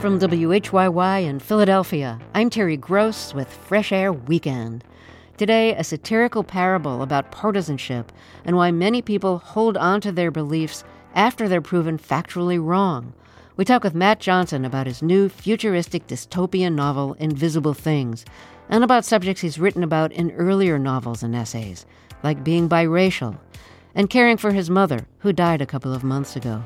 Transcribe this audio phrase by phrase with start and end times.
[0.00, 4.82] From WHYY in Philadelphia, I'm Terry Gross with Fresh Air Weekend.
[5.36, 8.10] Today, a satirical parable about partisanship
[8.46, 10.84] and why many people hold on to their beliefs
[11.14, 13.12] after they're proven factually wrong.
[13.58, 18.24] We talk with Matt Johnson about his new futuristic dystopian novel, Invisible Things,
[18.70, 21.84] and about subjects he's written about in earlier novels and essays,
[22.22, 23.38] like being biracial
[23.94, 26.62] and caring for his mother, who died a couple of months ago.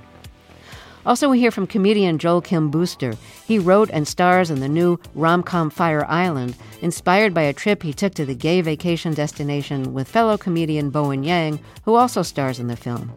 [1.06, 3.14] Also, we hear from comedian Joel Kim Booster.
[3.46, 7.82] He wrote and stars in the new rom com Fire Island, inspired by a trip
[7.82, 12.58] he took to the gay vacation destination with fellow comedian Bowen Yang, who also stars
[12.58, 13.12] in the film.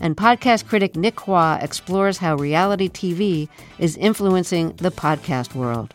[0.00, 3.48] And podcast critic Nick Quah explores how reality TV
[3.78, 5.94] is influencing the podcast world.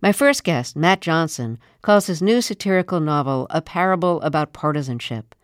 [0.00, 5.34] My first guest, Matt Johnson, calls his new satirical novel a parable about partisanship.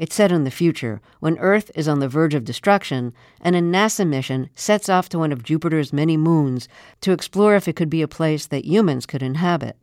[0.00, 3.60] It's set in the future, when Earth is on the verge of destruction, and a
[3.60, 6.68] NASA mission sets off to one of Jupiter's many moons
[7.02, 9.76] to explore if it could be a place that humans could inhabit.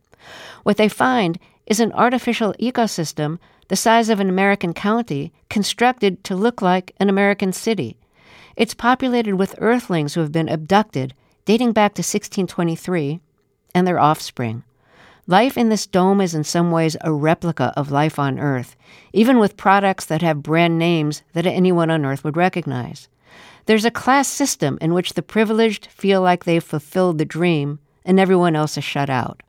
[0.64, 6.34] What they find is an artificial ecosystem the size of an American county constructed to
[6.34, 7.96] look like an American city.
[8.56, 11.14] It's populated with Earthlings who have been abducted,
[11.44, 13.20] dating back to 1623,
[13.72, 14.64] and their offspring.
[15.30, 18.74] Life in this dome is in some ways a replica of life on Earth,
[19.12, 23.08] even with products that have brand names that anyone on Earth would recognize.
[23.66, 28.18] There's a class system in which the privileged feel like they've fulfilled the dream and
[28.18, 29.42] everyone else is shut out.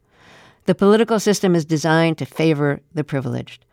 [0.66, 3.64] The political system is designed to favor the privileged.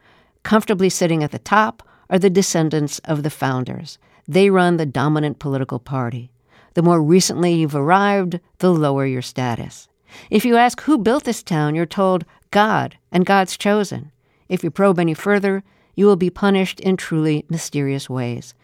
[0.44, 3.98] Comfortably sitting at the top are the descendants of the founders.
[4.28, 6.30] They run the dominant political party.
[6.74, 9.88] The more recently you've arrived, the lower your status.
[10.30, 14.12] If you ask who built this town, you're told God and God's chosen.
[14.48, 15.62] If you probe any further,
[15.94, 18.54] you will be punished in truly mysterious ways.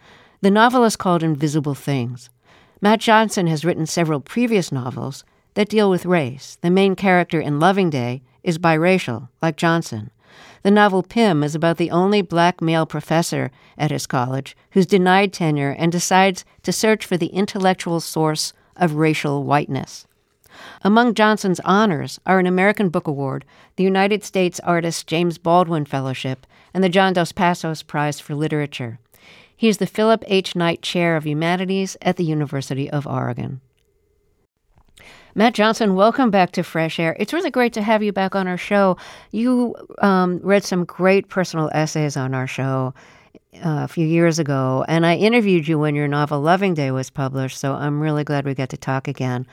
[0.40, 2.30] The novel is called Invisible Things.
[2.80, 6.58] Matt Johnson has written several previous novels that deal with race.
[6.60, 10.10] The main character in Loving Day is biracial, like Johnson.
[10.62, 15.32] The novel Pym is about the only black male professor at his college who's denied
[15.32, 20.06] tenure and decides to search for the intellectual source of racial whiteness.
[20.82, 23.44] Among Johnson's honors are an American Book Award,
[23.76, 28.98] the United States Artist James Baldwin Fellowship, and the John Dos Passos Prize for Literature.
[29.56, 30.56] He is the Philip H.
[30.56, 33.60] Knight Chair of Humanities at the University of Oregon.
[35.34, 37.16] Matt Johnson, welcome back to Fresh Air.
[37.18, 38.98] It's really great to have you back on our show.
[39.30, 42.92] You um, read some great personal essays on our show
[43.54, 47.08] uh, a few years ago, and I interviewed you when your novel Loving Day was
[47.08, 49.46] published, so I'm really glad we got to talk again.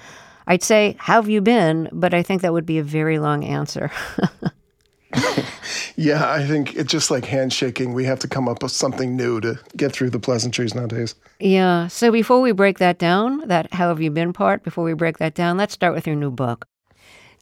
[0.49, 1.87] I'd say, How have you been?
[1.93, 3.91] But I think that would be a very long answer.
[5.95, 7.93] yeah, I think it's just like handshaking.
[7.93, 11.15] We have to come up with something new to get through the pleasantries nowadays.
[11.39, 11.87] Yeah.
[11.87, 15.19] So before we break that down, that how have you been part, before we break
[15.19, 16.67] that down, let's start with your new book.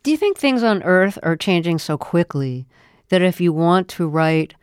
[0.03, 2.67] Do you think things on Earth are changing so quickly
[3.09, 4.53] that if you want to write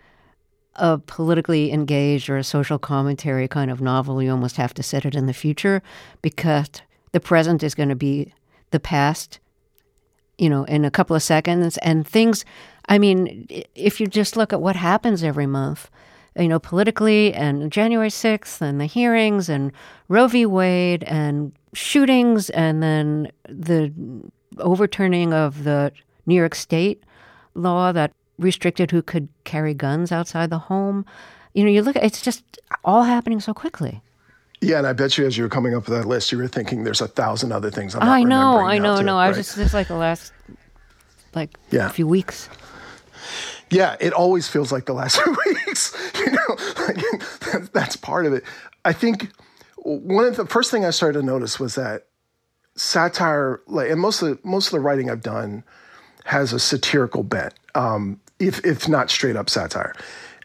[0.76, 5.04] a politically engaged or a social commentary kind of novel, you almost have to set
[5.04, 5.82] it in the future
[6.20, 6.82] because
[7.14, 8.34] the present is going to be
[8.72, 9.38] the past,
[10.36, 11.78] you know, in a couple of seconds.
[11.78, 12.44] And things,
[12.88, 15.88] I mean, if you just look at what happens every month,
[16.36, 19.70] you know, politically and January 6th and the hearings and
[20.08, 20.44] Roe v.
[20.44, 23.92] Wade and shootings and then the
[24.58, 25.92] overturning of the
[26.26, 27.04] New York State
[27.54, 28.10] law that
[28.40, 31.06] restricted who could carry guns outside the home.
[31.52, 34.02] You know, you look it's just all happening so quickly.
[34.64, 36.48] Yeah, and I bet you as you were coming up with that list, you were
[36.48, 37.94] thinking there's a thousand other things.
[37.94, 39.16] I'm I know, I know, no.
[39.16, 39.26] Right?
[39.26, 40.32] I was just just like the last
[41.34, 41.88] like yeah.
[41.90, 42.48] few weeks.
[43.70, 45.94] Yeah, it always feels like the last few weeks.
[46.18, 48.44] You know, like, that's part of it.
[48.84, 49.32] I think
[49.76, 52.06] one of the first thing I started to notice was that
[52.74, 55.62] satire, like, and most of the, most of the writing I've done
[56.24, 59.94] has a satirical bent, um, if if not straight up satire.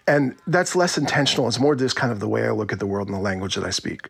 [0.10, 1.48] And that's less intentional.
[1.48, 3.54] It's more just kind of the way I look at the world and the language
[3.54, 4.10] that I speak.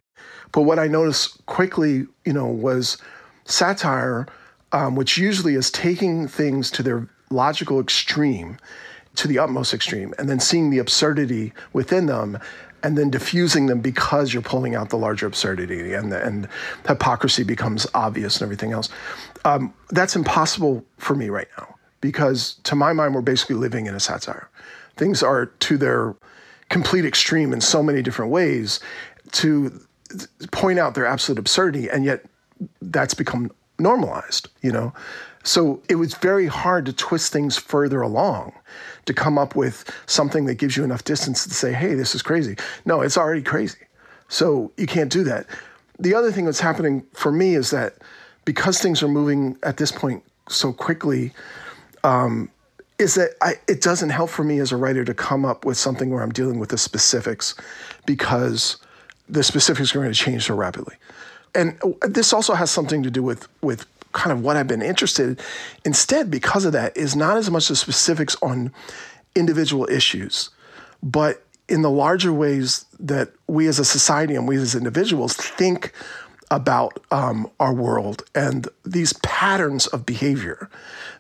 [0.54, 2.98] But what I noticed quickly, you know, was
[3.44, 4.26] satire,
[4.72, 8.58] um, which usually is taking things to their logical extreme,
[9.16, 12.40] to the utmost extreme, and then seeing the absurdity within them
[12.82, 16.48] and then diffusing them because you're pulling out the larger absurdity and and
[16.88, 18.88] hypocrisy becomes obvious and everything else.
[19.44, 23.96] Um, that's impossible for me right now because to my mind, we're basically living in
[23.96, 24.50] a satire
[25.00, 26.16] things are to their
[26.70, 28.80] complete extreme in so many different ways
[29.32, 29.80] to
[30.52, 32.26] point out their absolute absurdity and yet
[32.82, 34.94] that's become normalized you know?
[35.44, 38.52] So it was very hard to twist things further along
[39.06, 42.22] to come up with something that gives you enough distance to say hey this is
[42.22, 42.56] crazy.
[42.86, 43.80] No it's already crazy.
[44.28, 45.48] So you can't do that.
[45.98, 47.96] The other thing that's happening for me is that
[48.46, 51.32] because things are moving at this point so quickly,
[52.04, 52.50] um,
[53.00, 55.78] is that I, it doesn't help for me as a writer to come up with
[55.78, 57.56] something where I'm dealing with the specifics
[58.06, 58.78] because
[59.30, 60.96] the specifics are going to change so rapidly.
[61.56, 65.30] And this also has something to do with with kind of what I've been interested
[65.30, 65.38] in.
[65.86, 68.72] Instead, because of that, is not as much the specifics on
[69.36, 70.50] individual issues,
[71.02, 75.94] but in the larger ways that we as a society and we as individuals think
[76.52, 80.70] about um, our world and these patterns of behavior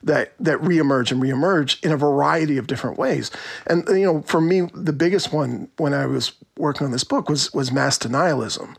[0.02, 3.30] that that reemerge and reemerge in a variety of different ways.
[3.68, 7.30] And you know, for me, the biggest one when I was working on this book
[7.30, 8.76] was was mass denialism,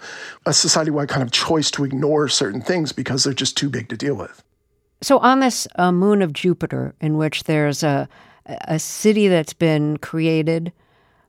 [0.46, 3.96] a society-wide kind of choice to ignore certain things because they're just too big to
[3.96, 4.42] deal with.
[5.02, 8.08] So on this uh, moon of Jupiter, in which there's a
[8.46, 10.72] a city that's been created,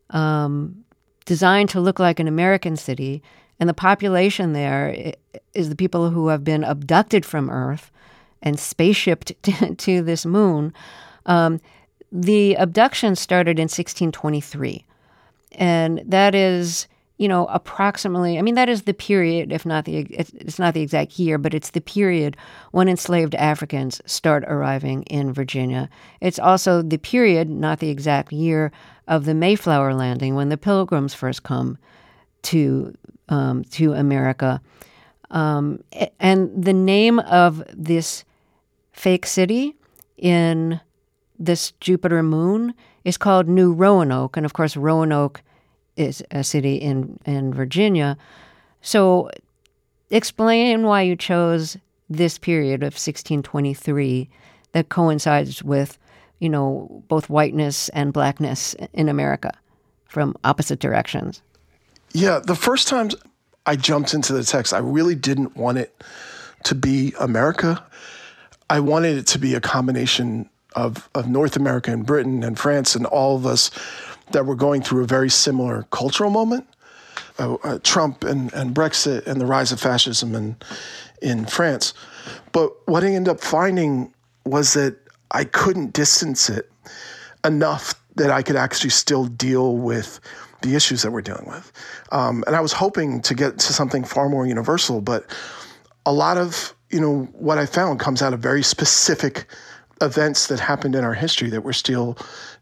[0.10, 0.84] um,
[1.26, 3.22] designed to look like an American city
[3.62, 5.14] and the population there
[5.54, 7.92] is the people who have been abducted from Earth
[8.42, 10.74] and spaceshipped to, to this moon.
[11.28, 11.62] Um,
[12.12, 14.84] the abduction started in 1623.
[15.52, 16.88] And that is,
[17.18, 20.82] you know, approximately, I mean, that is the period, if not the, it's not the
[20.82, 22.36] exact year, but it's the period
[22.72, 25.88] when enslaved Africans start arriving in Virginia.
[26.20, 28.72] It's also the period, not the exact year,
[29.08, 31.78] of the Mayflower landing when the pilgrims first come
[32.44, 32.96] to
[33.32, 34.62] um, to America.
[35.32, 35.84] Um,
[36.20, 38.26] and the name of this
[38.92, 39.76] fake city
[40.18, 40.80] in
[41.40, 44.38] this Jupiter moon is called New Roanoke.
[44.38, 45.42] And of course, Roanoke
[45.96, 48.18] is a city in, in Virginia.
[48.82, 49.32] So
[50.10, 51.78] explain why you chose
[52.10, 54.30] this period of 1623
[54.74, 55.98] that coincides with,
[56.40, 59.52] you know, both whiteness and blackness in America
[60.06, 61.42] from opposite directions.
[62.14, 63.16] Yeah, the first times
[63.66, 66.04] I jumped into the text, I really didn't want it
[66.64, 67.84] to be America.
[68.70, 72.96] I wanted it to be a combination of, of North America and Britain and France
[72.96, 73.72] and all of us
[74.32, 76.68] that were going through a very similar cultural moment.
[77.40, 80.56] Uh, uh, Trump and, and Brexit and the rise of fascism in,
[81.22, 81.94] in France.
[82.52, 84.14] But what I ended up finding
[84.46, 84.98] was that
[85.32, 86.70] I couldn't distance it
[87.44, 90.20] enough that I could actually still deal with
[90.62, 91.72] the issues that we're dealing with.
[92.12, 95.26] Um, and I was hoping to get to something far more universal, but
[96.06, 99.48] a lot of you know what I found comes out of very specific
[100.02, 102.18] events that happened in our history that we're still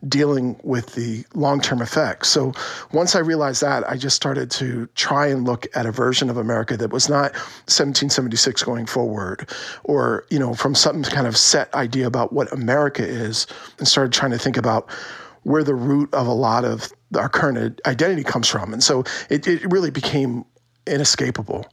[0.07, 2.27] dealing with the long-term effects.
[2.29, 2.53] So
[2.91, 6.37] once I realized that, I just started to try and look at a version of
[6.37, 7.31] America that was not
[7.67, 9.49] 1776 going forward
[9.83, 13.47] or, you know, from some kind of set idea about what America is
[13.77, 14.89] and started trying to think about
[15.43, 18.73] where the root of a lot of our current identity comes from.
[18.73, 20.45] And so it, it really became
[20.85, 21.65] inescapable.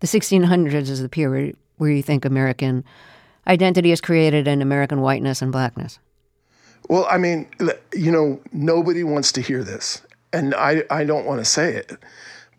[0.00, 2.84] The 1600s is the period where you think American
[3.46, 5.98] identity is created in American whiteness and blackness.
[6.88, 7.48] Well, I mean,
[7.94, 10.02] you know, nobody wants to hear this.
[10.32, 11.92] And I, I don't want to say it.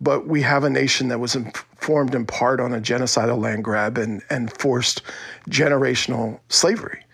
[0.00, 1.36] But we have a nation that was
[1.76, 5.02] formed in part on a genocidal land grab and, and forced
[5.48, 7.04] generational slavery.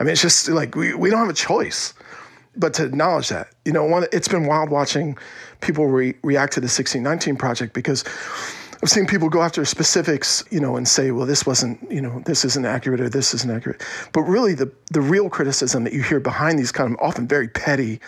[0.00, 1.94] I mean, it's just like we, we don't have a choice
[2.56, 5.16] but to acknowledge that, you know, one, it's been wild watching
[5.60, 8.04] people re- react to the 1619 project because
[8.82, 12.22] I've seen people go after specifics, you know, and say, well, this wasn't, you know,
[12.24, 13.82] this isn't accurate or this isn't accurate.
[14.12, 17.48] But really, the, the real criticism that you hear behind these kind of often very
[17.48, 18.00] petty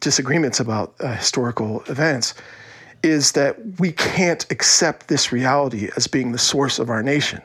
[0.00, 2.34] disagreements about uh, historical events
[3.02, 7.42] is that we can't accept this reality as being the source of our nation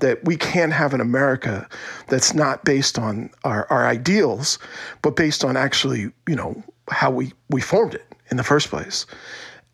[0.00, 1.66] that we can have an America
[2.08, 4.58] that's not based on our, our ideals,
[5.00, 9.06] but based on actually, you know, how we, we formed it in the first place.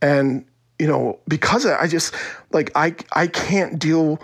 [0.03, 0.45] And,
[0.79, 2.15] you know, because I just
[2.53, 4.21] like I I can't deal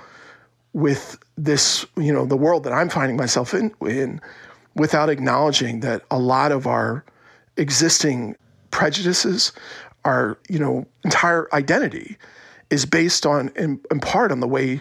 [0.73, 4.21] with this, you know, the world that I'm finding myself in in
[4.77, 7.05] without acknowledging that a lot of our
[7.57, 8.37] existing
[8.71, 9.53] prejudices,
[10.05, 12.17] our, you know, entire identity
[12.71, 14.81] is based on in, in part on the way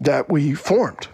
[0.00, 1.08] that we formed.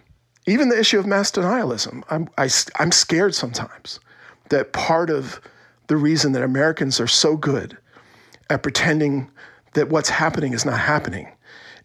[0.47, 4.01] Even the issue of mass denialism, I'm, I, am i am scared sometimes
[4.49, 5.41] that part of
[5.89, 7.77] the reason that Americans are so good
[8.51, 9.31] at pretending
[9.75, 11.31] that what's happening is not happening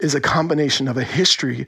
[0.00, 1.66] is a combination of a history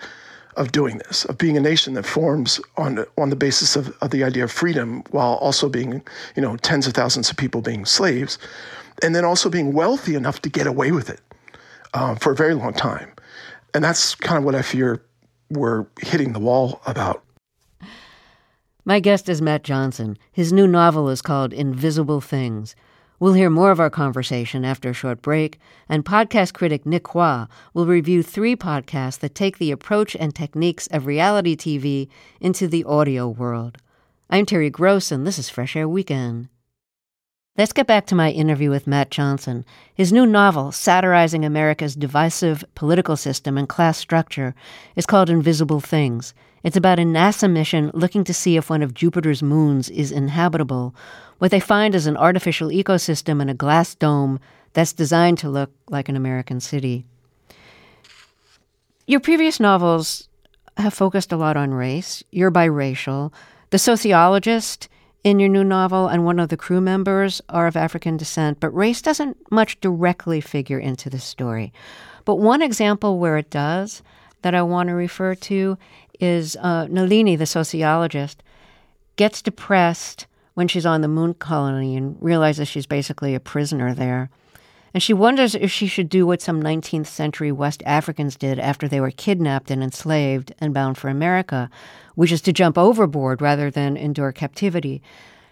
[0.57, 4.11] of doing this, of being a nation that forms on on the basis of, of
[4.11, 6.03] the idea of freedom, while also being,
[6.35, 8.39] you know, tens of thousands of people being slaves,
[9.03, 11.21] and then also being wealthy enough to get away with it
[11.95, 13.13] uh, for a very long time,
[13.75, 15.03] and that's kind of what I fear
[15.51, 17.23] we're hitting the wall about.
[18.85, 20.17] My guest is Matt Johnson.
[20.31, 22.77] His new novel is called Invisible Things.
[23.19, 27.49] We'll hear more of our conversation after a short break, and podcast critic Nick Quah
[27.73, 32.09] will review three podcasts that take the approach and techniques of reality TV
[32.41, 33.79] into the audio world.
[34.29, 36.49] I'm Terry Gross, and this is Fresh Air Weekend.
[37.59, 39.65] Let's get back to my interview with Matt Johnson.
[39.95, 44.55] His new novel, satirizing America's divisive political system and class structure,
[44.95, 46.35] is called Invisible Things.
[46.63, 50.95] It's about a NASA mission looking to see if one of Jupiter's moons is inhabitable.
[51.39, 54.39] What they find is an artificial ecosystem in a glass dome
[54.75, 57.07] that's designed to look like an American city.
[59.07, 60.29] Your previous novels
[60.77, 62.23] have focused a lot on race.
[62.31, 63.33] You're biracial.
[63.71, 64.91] The sociologist
[65.27, 68.71] in your new novel and one of the crew members are of African descent, but
[68.71, 71.73] race doesn't much directly figure into the story.
[72.25, 74.05] But one example where it does
[74.43, 75.77] that I want to refer to
[76.21, 78.41] is uh, Nalini, the sociologist,
[79.17, 84.31] gets depressed when she's on the moon colony and realizes she's basically a prisoner there.
[84.97, 88.89] And she wonders if she should do what some 19th century West Africans did after
[88.89, 91.69] they were kidnapped and enslaved and bound for America,
[92.15, 95.03] which is to jump overboard rather than endure captivity.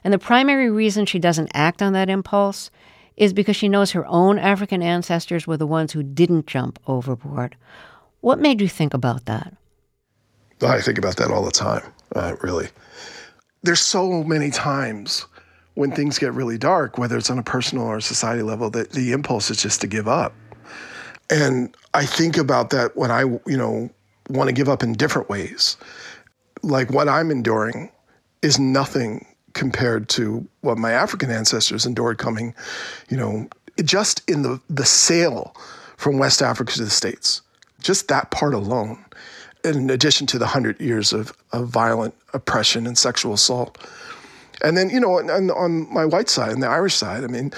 [0.03, 2.71] And the primary reason she doesn't act on that impulse
[3.19, 7.55] is because she knows her own African ancestors were the ones who didn't jump overboard.
[8.23, 9.55] What made you think about that?
[10.63, 11.83] I think about that all the time,
[12.17, 12.71] uh, really.
[13.63, 15.27] There's so many times
[15.75, 18.91] when things get really dark, whether it's on a personal or society society level, that
[18.93, 20.35] the impulse is just to give up.
[21.31, 23.91] And I think about that when I, you know,
[24.29, 25.77] want to give up in different ways
[26.65, 27.91] like what I'm enduring
[28.43, 32.55] is nothing compared to what my African ancestors endured coming,
[33.09, 33.49] you know,
[33.85, 35.55] just in the, the sail
[35.97, 37.43] from West Africa to the States.
[37.81, 39.05] Just that part alone,
[39.63, 43.79] in addition to the hundred years of, of violent oppression and sexual assault.
[44.65, 47.53] And then, you know, on, on my white side and the Irish side, I mean,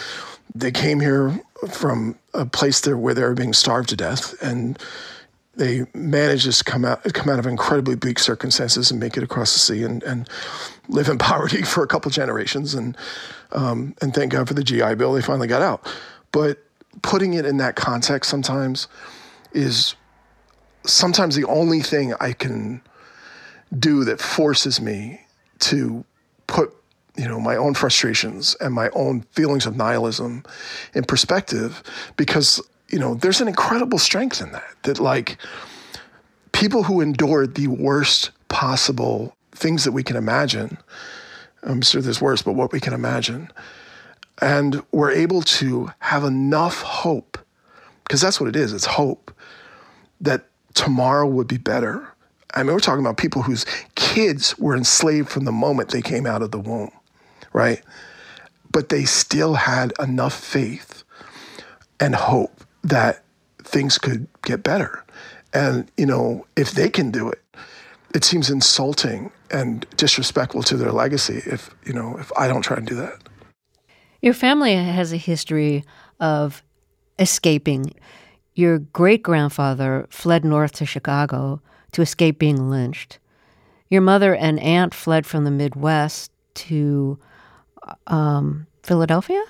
[0.55, 4.79] they came here from a place there where they were being starved to death and
[5.55, 9.55] they managed to come out come out of incredibly bleak circumstances and make it across
[9.55, 10.29] the sea and, and
[10.89, 12.97] live in poverty for a couple generations and
[13.53, 15.87] um, and thank God for the GI Bill they finally got out.
[16.33, 16.59] But
[17.03, 18.89] putting it in that context sometimes
[19.53, 19.95] is
[20.85, 22.83] sometimes the only thing I can
[23.79, 25.21] do that forces me
[25.61, 26.05] to
[26.47, 26.76] put
[27.17, 30.45] you know my own frustrations and my own feelings of nihilism
[30.95, 31.83] in perspective
[32.17, 34.75] because you know, there's an incredible strength in that.
[34.83, 35.39] That like
[36.53, 40.79] people who endured the worst possible things that we can imagine.
[41.63, 43.51] I'm sure there's worse, but what we can imagine.
[44.41, 47.39] And we're able to have enough hope,
[48.05, 49.33] because that's what it is, it's hope,
[50.21, 50.45] that
[50.75, 52.07] tomorrow would be better.
[52.55, 56.27] I mean, we're talking about people whose kids were enslaved from the moment they came
[56.27, 56.91] out of the womb,
[57.57, 57.83] right?
[58.71, 61.03] But they still had enough faith
[61.99, 63.25] and hope that
[63.63, 65.03] things could get better.
[65.55, 67.43] And, you know, if they can do it,
[68.15, 72.77] it seems insulting and disrespectful to their legacy if, you know, if I don't try
[72.77, 73.23] and do that.
[74.21, 75.83] Your family has a history
[76.21, 76.63] of
[77.19, 77.95] escaping.
[78.55, 83.19] Your great grandfather fled north to Chicago to escape being lynched.
[83.89, 87.19] Your mother and aunt fled from the Midwest to
[88.07, 89.43] um, Philadelphia?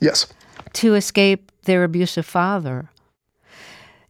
[0.00, 0.26] Yes.
[0.74, 2.90] To escape their abusive father.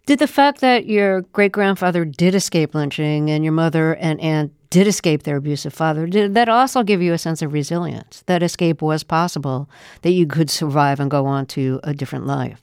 [0.06, 4.52] Did the fact that your great grandfather did escape lynching and your mother and aunt
[4.70, 8.22] did escape their abusive father, did that also give you a sense of resilience?
[8.26, 9.68] That escape was possible,
[10.02, 12.62] that you could survive and go on to a different life?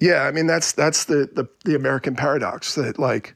[0.00, 3.34] Yeah, I mean that's that's the, the, the American paradox that like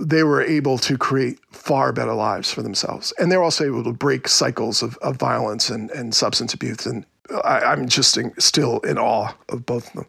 [0.00, 3.12] they were able to create far better lives for themselves.
[3.18, 7.04] And they're also able to break cycles of, of violence and, and substance abuse and
[7.44, 10.06] I, am just in, still in awe of both of them.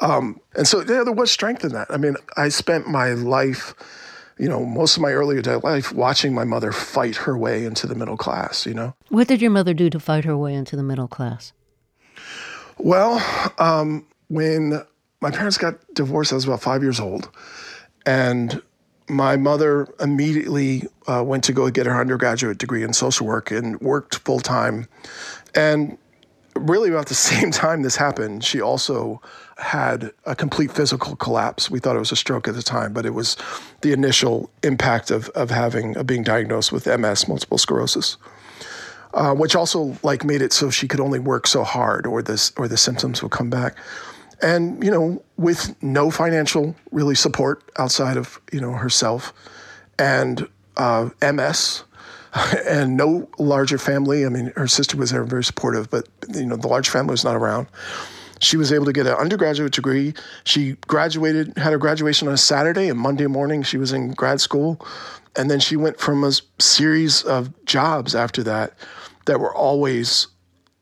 [0.00, 1.88] Um, and so yeah, there was strength in that.
[1.90, 3.74] I mean, I spent my life,
[4.38, 7.86] you know, most of my early adult life watching my mother fight her way into
[7.86, 8.94] the middle class, you know.
[9.08, 11.52] What did your mother do to fight her way into the middle class?
[12.78, 13.22] Well,
[13.58, 14.82] um, when
[15.20, 17.30] my parents got divorced, I was about five years old.
[18.04, 18.62] And
[19.08, 23.80] my mother immediately uh, went to go get her undergraduate degree in social work and
[23.80, 24.86] worked full time.
[25.54, 25.96] And
[26.54, 29.20] really about the same time this happened, she also
[29.58, 31.70] had a complete physical collapse.
[31.70, 33.36] We thought it was a stroke at the time, but it was
[33.80, 38.18] the initial impact of, of having of being diagnosed with MS, multiple sclerosis,
[39.14, 42.52] uh, which also like made it so she could only work so hard, or this
[42.58, 43.76] or the symptoms would come back.
[44.42, 49.32] And you know, with no financial really support outside of you know herself,
[49.98, 51.84] and uh, MS,
[52.68, 54.24] and no larger family.
[54.26, 57.24] I mean, her sister was there very supportive, but you know, the large family was
[57.24, 57.68] not around.
[58.38, 60.12] She was able to get an undergraduate degree.
[60.44, 64.40] She graduated, had her graduation on a Saturday, and Monday morning she was in grad
[64.40, 64.86] school.
[65.36, 68.74] And then she went from a series of jobs after that
[69.26, 70.28] that were always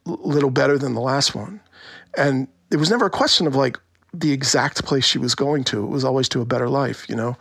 [0.06, 1.60] a little better than the last one.
[2.16, 3.78] And there was never a question of like
[4.12, 5.84] the exact place she was going to.
[5.84, 7.36] It was always to a better life, you know?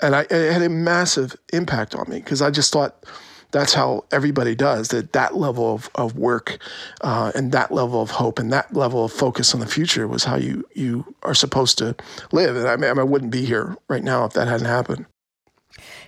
[0.00, 3.04] And I, it had a massive impact on me because I just thought,
[3.50, 6.56] that's how everybody does that that level of, of work
[7.02, 10.24] uh, and that level of hope and that level of focus on the future was
[10.24, 11.94] how you you are supposed to
[12.32, 15.06] live and I mean I wouldn't be here right now if that hadn't happened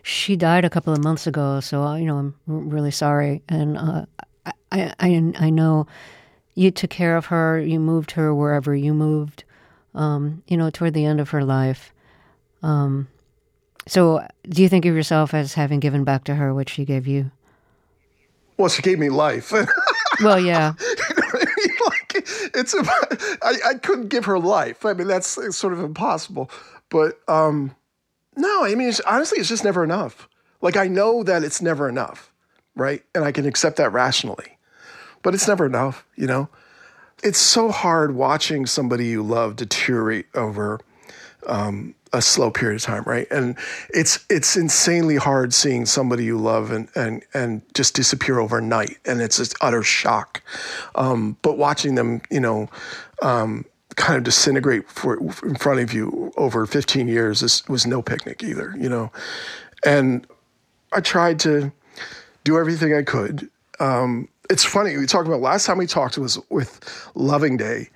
[0.03, 4.07] she died a couple of months ago so you know I'm really sorry and uh,
[4.73, 5.87] I, I I know
[6.57, 9.45] you took care of her you moved her wherever you moved
[9.95, 11.93] um, you know toward the end of her life
[12.63, 13.07] um,
[13.89, 17.07] so, do you think of yourself as having given back to her what she gave
[17.07, 17.31] you?
[18.57, 19.53] Well, she gave me life.
[20.23, 20.73] well, yeah.
[21.87, 22.13] like,
[22.55, 22.75] it's
[23.43, 24.85] I couldn't give her life.
[24.85, 26.51] I mean, that's sort of impossible.
[26.89, 27.77] But um,
[28.37, 30.29] no, I mean, it's, honestly, it's just never enough.
[30.63, 32.33] Like, I know that it's never enough,
[32.75, 33.05] right?
[33.15, 34.56] And I can accept that rationally.
[35.27, 36.49] But it's never enough, you know?
[37.25, 40.79] It's so hard watching somebody you love deteriorate over
[41.49, 43.27] um, a slow period of time, right?
[43.33, 43.59] And
[43.91, 49.21] it's it's insanely hard seeing somebody you love and and and just disappear overnight, and
[49.21, 50.45] it's just utter shock.
[50.95, 52.69] Um, but watching them, you know.
[53.21, 53.65] Um,
[53.97, 58.45] kind of disintegrate for, in front of you over 15 years is, was no picnic
[58.45, 59.11] either, you know.
[59.85, 60.25] And
[60.93, 61.73] I tried to
[62.45, 63.49] do everything I could.
[63.81, 67.89] Um, it's funny we talked about last time we talked was with Loving Day,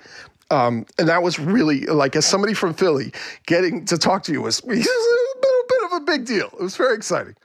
[0.50, 3.12] um, and that was really like as somebody from Philly,
[3.46, 6.46] getting to talk to you was, was a little bit of a big deal.
[6.46, 7.36] It was very exciting.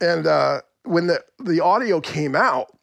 [0.00, 2.76] And uh, when the the audio came out,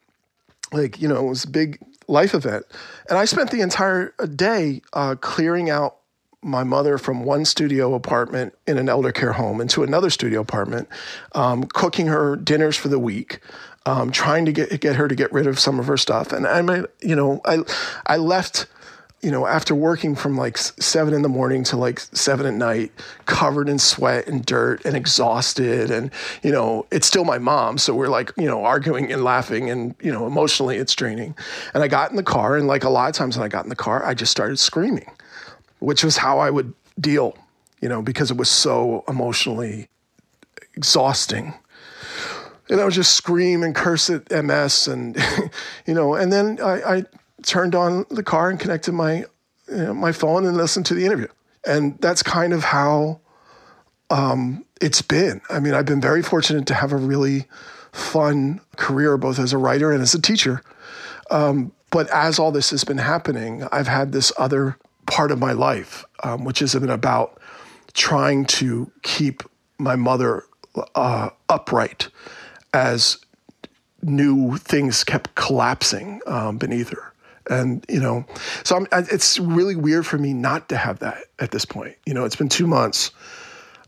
[0.71, 2.65] like you know, it was a big life event,
[3.09, 5.97] and I spent the entire day uh, clearing out
[6.43, 10.87] my mother from one studio apartment in an elder care home into another studio apartment,
[11.33, 13.39] um, cooking her dinners for the week,
[13.87, 16.33] um, trying to get get her to get rid of some of her stuff.
[16.33, 17.59] And I you know, I
[18.05, 18.67] I left
[19.23, 22.91] you know, after working from like seven in the morning to like seven at night,
[23.25, 25.89] covered in sweat and dirt and exhausted.
[25.89, 26.11] And,
[26.43, 27.79] you know, it's still my mom.
[27.79, 31.35] So we're like, you know, arguing and laughing and, you know, emotionally it's draining.
[31.73, 32.57] And I got in the car.
[32.57, 34.59] And like a lot of times when I got in the car, I just started
[34.59, 35.09] screaming,
[35.79, 37.35] which was how I would deal,
[37.81, 39.89] you know, because it was so emotionally
[40.75, 41.55] exhausting.
[42.69, 45.17] And I would just scream and curse at MS and,
[45.85, 47.03] you know, and then I, I
[47.43, 49.25] turned on the car and connected my
[49.69, 51.27] you know, my phone and listened to the interview.
[51.65, 53.19] And that's kind of how
[54.09, 55.41] um, it's been.
[55.49, 57.45] I mean, I've been very fortunate to have a really
[57.91, 60.61] fun career, both as a writer and as a teacher.
[61.29, 65.51] Um, but as all this has been happening, I've had this other part of my
[65.53, 67.39] life, um, which has been about
[67.93, 69.43] trying to keep
[69.77, 70.43] my mother
[70.95, 72.09] uh, upright
[72.77, 73.17] as
[74.03, 77.13] new things kept collapsing um, beneath her.
[77.49, 78.25] And you know
[78.63, 81.95] so I'm, it's really weird for me not to have that at this point.
[82.05, 83.11] You know it's been two months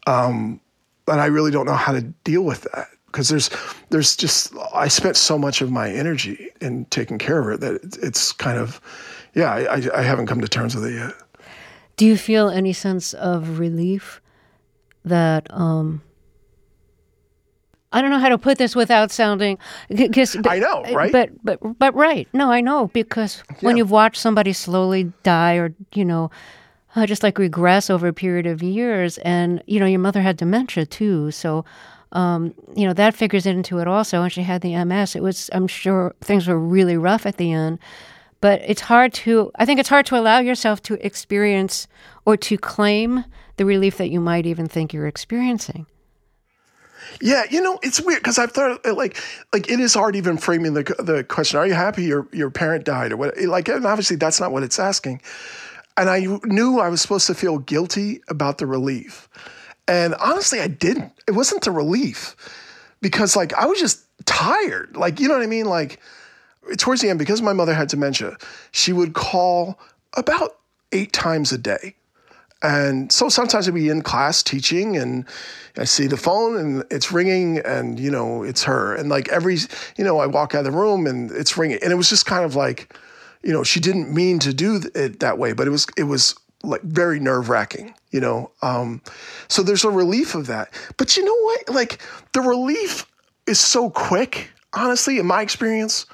[0.08, 0.60] um,
[1.06, 2.88] but i really don't know how to deal with that.
[3.08, 3.50] Because there's
[3.90, 7.98] there's just i spent so much of my energy in taking care of her that
[8.02, 8.80] it's kind of
[9.34, 11.14] yeah I, I haven't come to terms with it yet.
[11.98, 14.22] Do you feel any sense of relief
[15.04, 16.02] that um,
[17.92, 19.58] I don't know how to put this without sounding
[19.90, 21.12] because I know, right?
[21.12, 22.28] But but but right.
[22.34, 23.56] No, I know because yeah.
[23.62, 26.30] when you've watched somebody slowly die or you know
[26.96, 30.38] uh, just like regress over a period of years and you know your mother had
[30.38, 31.66] dementia too, so
[32.12, 35.16] um, you know that figures into it also and she had the MS.
[35.16, 37.80] It was I'm sure things were really rough at the end.
[38.42, 41.88] But it's hard to I think it's hard to allow yourself to experience
[42.26, 43.26] or to claim
[43.58, 45.88] the relief that you might even think you're experiencing.
[47.22, 49.18] Yeah, you know, it's weird because I've thought uh, like
[49.54, 51.60] like it is hard even framing the the question.
[51.60, 53.38] Are you happy your your parent died or what?
[53.38, 55.22] Like, and obviously that's not what it's asking.
[55.98, 59.28] And I knew I was supposed to feel guilty about the relief,
[59.88, 61.12] and honestly, I didn't.
[61.28, 62.36] It wasn't the relief
[63.02, 64.96] because like I was just tired.
[64.96, 65.66] Like you know what I mean?
[65.66, 66.00] Like
[66.78, 68.38] towards the end, because my mother had dementia,
[68.72, 69.80] she would call
[70.16, 70.58] about
[70.92, 71.96] eight times a day
[72.62, 75.26] and so sometimes I'd be in class teaching and
[75.78, 78.96] I see the phone and it's ringing and, you know, it's her.
[78.96, 79.58] And like every,
[79.98, 81.80] you know, I walk out of the room and it's ringing.
[81.82, 82.94] And it was just kind of like,
[83.44, 86.36] you know, she didn't mean to do it that way, but it was, it was
[86.62, 88.52] like very nerve wracking, you know?
[88.62, 89.02] Um,
[89.48, 90.74] so there's a relief of that.
[90.98, 91.70] But you know what?
[91.70, 92.02] Like
[92.34, 93.06] the relief
[93.48, 96.06] is so quick, honestly, in my experience.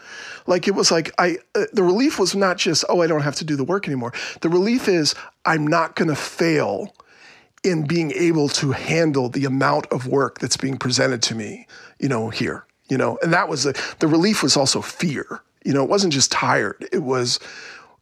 [0.48, 3.36] Like it was like I uh, the relief was not just oh I don't have
[3.38, 4.14] to do the work anymore.
[4.42, 5.16] The relief is
[5.46, 6.94] I'm not going to fail
[7.64, 11.68] in being able to handle the amount of work that's being presented to me,
[12.00, 13.18] you know, here, you know.
[13.24, 15.42] And that was the the relief was also fear.
[15.64, 16.88] You know, it wasn't just tired.
[16.92, 17.40] It was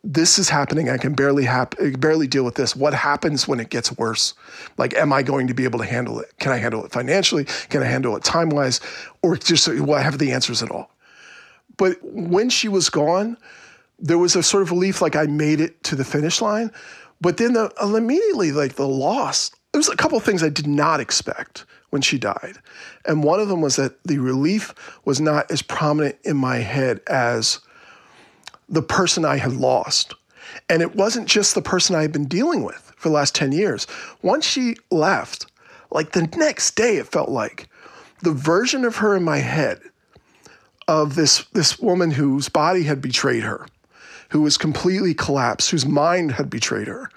[0.04, 0.90] this is happening.
[0.90, 2.76] I can barely hap- barely deal with this.
[2.76, 4.34] What happens when it gets worse?
[4.78, 6.34] Like, am I going to be able to handle it?
[6.40, 7.46] Can I handle it financially?
[7.70, 8.82] Can I handle it time wise?
[9.22, 10.92] Or just will I have the answers at all?
[11.78, 13.38] But when she was gone,
[13.98, 16.72] there was a sort of relief, like I made it to the finish line.
[17.22, 20.68] But then the, immediately, like the loss, there was a couple of things I did
[20.68, 22.58] not expect when she died.
[23.06, 24.74] And one of them was that the relief
[25.06, 27.60] was not as prominent in my head as
[28.70, 30.14] the person I had lost.
[30.70, 33.52] And it wasn't just the person I had been dealing with for the last 10
[33.52, 33.88] years.
[34.22, 35.48] Once she left,
[35.92, 37.68] like the next day, it felt like
[38.22, 39.80] the version of her in my head
[40.88, 43.68] of this, this woman whose body had betrayed her,
[44.30, 47.10] who was completely collapsed, whose mind had betrayed her,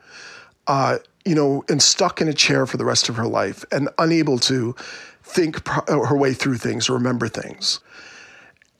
[0.66, 3.88] uh, you know, and stuck in a chair for the rest of her life and
[3.98, 4.74] unable to
[5.22, 7.80] think pro- her way through things or remember things.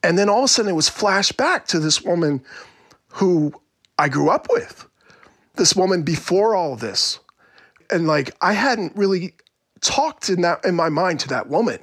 [0.06, 2.40] And then all of a sudden it was flashed back to this woman
[3.08, 3.52] who
[3.98, 4.86] I grew up with,
[5.56, 7.18] this woman before all this.
[7.90, 9.34] And like I hadn't really
[9.80, 11.80] talked in that in my mind to that woman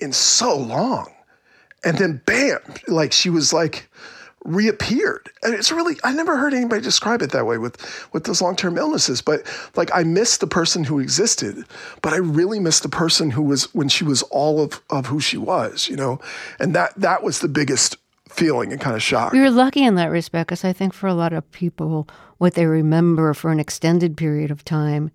[0.00, 1.14] in so long.
[1.84, 3.88] And then bam, like she was like
[4.48, 5.30] reappeared.
[5.42, 7.76] And it's really I never heard anybody describe it that way with
[8.12, 9.42] with those long-term illnesses, but
[9.76, 11.64] like I missed the person who existed,
[12.02, 15.20] but I really missed the person who was when she was all of of who
[15.20, 16.20] she was, you know.
[16.58, 17.96] And that that was the biggest
[18.28, 19.32] feeling and kind of shock.
[19.34, 22.08] You're lucky in that respect because I think for a lot of people
[22.38, 25.10] what they remember for an extended period of time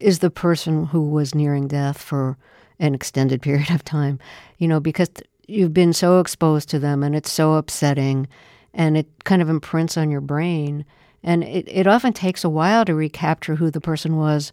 [0.00, 2.36] is the person who was nearing death for
[2.78, 4.18] an extended period of time.
[4.58, 5.10] You know, because
[5.48, 8.28] you've been so exposed to them and it's so upsetting
[8.78, 10.86] and it kind of imprints on your brain.
[11.22, 14.52] And it, it often takes a while to recapture who the person was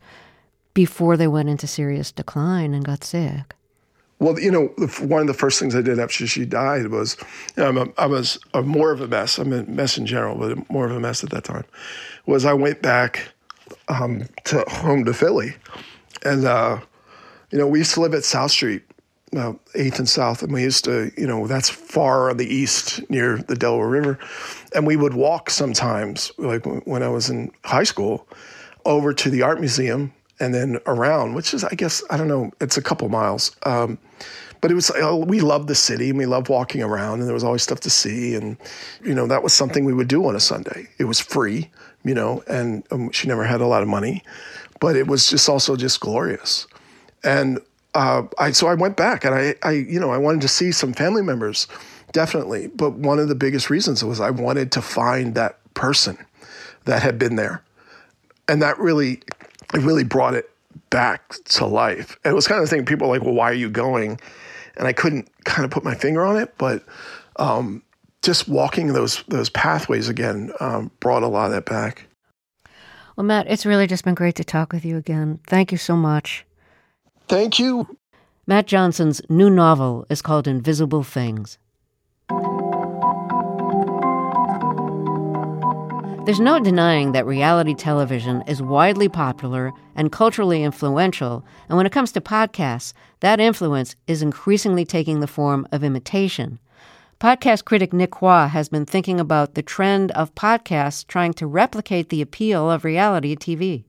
[0.74, 3.56] before they went into serious decline and got sick.
[4.20, 4.68] Well, you know,
[5.02, 7.18] one of the first things I did after she died was,
[7.56, 9.38] you know, a, I was a, more of a mess.
[9.38, 11.66] I'm a mess in general, but more of a mess at that time.
[12.26, 13.30] Was I went back
[13.90, 15.56] um, to home to Philly,
[16.24, 16.80] and uh,
[17.52, 18.84] you know, we used to live at South Street,
[19.38, 23.08] uh, Eighth and South, and we used to, you know, that's far on the east
[23.10, 24.20] near the Delaware River,
[24.74, 28.28] and we would walk sometimes, like when I was in high school,
[28.86, 32.52] over to the art museum and then around, which is, I guess, I don't know,
[32.62, 33.56] it's a couple miles.
[33.64, 33.98] Um,
[34.62, 37.34] but it was, uh, we loved the city and we loved walking around and there
[37.34, 38.36] was always stuff to see.
[38.36, 38.58] And,
[39.04, 40.88] you know, that was something we would do on a Sunday.
[40.98, 41.70] It was free,
[42.04, 44.24] you know, and um, she never had a lot of money,
[44.80, 46.68] but it was just also just glorious.
[47.24, 47.60] And
[47.96, 50.72] uh, I, so I went back and I, I, you know, I wanted to see
[50.72, 51.68] some family members,
[52.12, 52.68] definitely.
[52.68, 56.18] But one of the biggest reasons was I wanted to find that person
[56.84, 57.64] that had been there.
[58.48, 59.22] And that really,
[59.74, 60.52] it really brought it
[60.90, 62.18] back to life.
[62.24, 64.20] And it was kind of the thing people were like, well, why are you going?
[64.78, 66.84] And I couldn't kind of put my finger on it, but
[67.38, 67.82] um,
[68.22, 72.08] just walking those those pathways again um, brought a lot of that back.
[73.16, 75.40] Well, Matt, it's really just been great to talk with you again.
[75.48, 76.46] Thank you so much.
[77.28, 77.98] Thank you.
[78.48, 81.58] Matt Johnson's new novel is called Invisible Things.
[86.26, 91.92] There's no denying that reality television is widely popular and culturally influential, and when it
[91.92, 96.60] comes to podcasts, that influence is increasingly taking the form of imitation.
[97.20, 102.10] Podcast critic Nick Quah has been thinking about the trend of podcasts trying to replicate
[102.10, 103.86] the appeal of reality TV.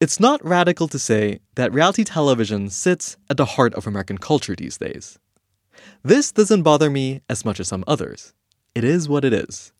[0.00, 4.56] It's not radical to say that reality television sits at the heart of American culture
[4.56, 5.18] these days.
[6.02, 8.32] This doesn't bother me as much as some others.
[8.74, 9.74] It is what it is.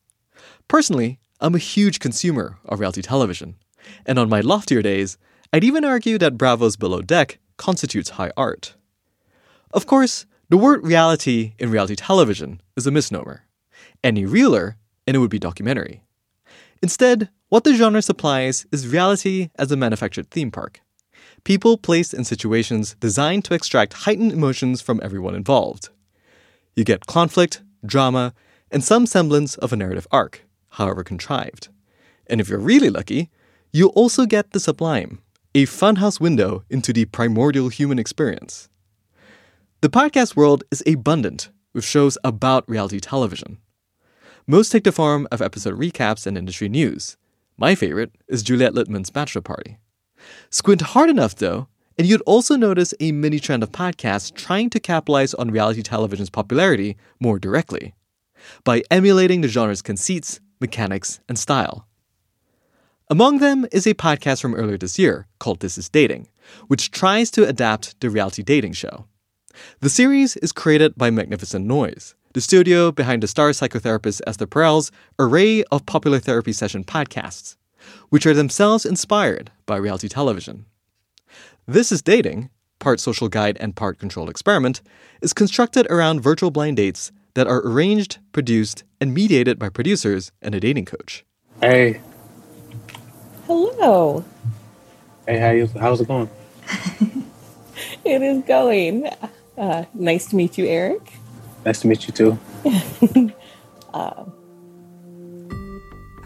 [0.69, 3.57] Personally, I'm a huge consumer of reality television,
[4.05, 5.17] and on my loftier days,
[5.55, 8.75] I'd even argue that Bravo's Below Deck constitutes high art.
[9.73, 13.47] Of course, the word reality in reality television is a misnomer.
[14.05, 16.03] Any realer, and it would be documentary.
[16.83, 20.81] Instead, what the genre supplies is reality as a manufactured theme park.
[21.43, 25.89] People placed in situations designed to extract heightened emotions from everyone involved.
[26.77, 28.35] You get conflict, drama,
[28.71, 31.69] and some semblance of a narrative arc, however contrived.
[32.29, 33.31] And if you're really lucky,
[33.73, 35.21] you also get the sublime,
[35.53, 38.69] a funhouse window into the primordial human experience.
[39.81, 43.59] The podcast world is abundant with shows about reality television.
[44.47, 47.17] Most take the form of episode recaps and industry news,
[47.61, 49.77] my favorite is Juliet Litman's Bachelor Party.
[50.49, 51.69] Squint hard enough, though,
[51.99, 56.31] And you'd also notice a mini trend of podcasts trying to capitalize on reality television's
[56.31, 57.95] popularity more directly
[58.65, 61.87] by emulating the genre's conceits, mechanics, and style.
[63.11, 66.29] Among them is a podcast from earlier this year called This Is Dating,
[66.69, 69.05] which tries to adapt the reality dating show.
[69.81, 74.93] The series is created by Magnificent Noise, the studio behind the star psychotherapist Esther Perel's
[75.19, 77.57] array of popular therapy session podcasts,
[78.09, 80.65] which are themselves inspired by reality television.
[81.67, 84.81] This is Dating, part social guide and part controlled experiment,
[85.21, 90.55] is constructed around virtual blind dates that are arranged, produced, and mediated by producers and
[90.55, 91.25] a dating coach.
[91.61, 92.01] Hey.
[93.47, 94.25] Hello.
[95.27, 96.31] Hey, how you, how's it going?
[98.05, 99.09] it is going.
[99.59, 101.20] Uh, nice to meet you, Eric.
[101.65, 102.39] Nice to meet you too.
[103.95, 104.25] uh,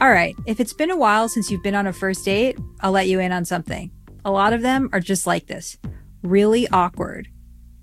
[0.00, 0.34] All right.
[0.46, 3.20] If it's been a while since you've been on a first date, I'll let you
[3.20, 3.90] in on something.
[4.24, 5.76] A lot of them are just like this
[6.22, 7.28] really awkward.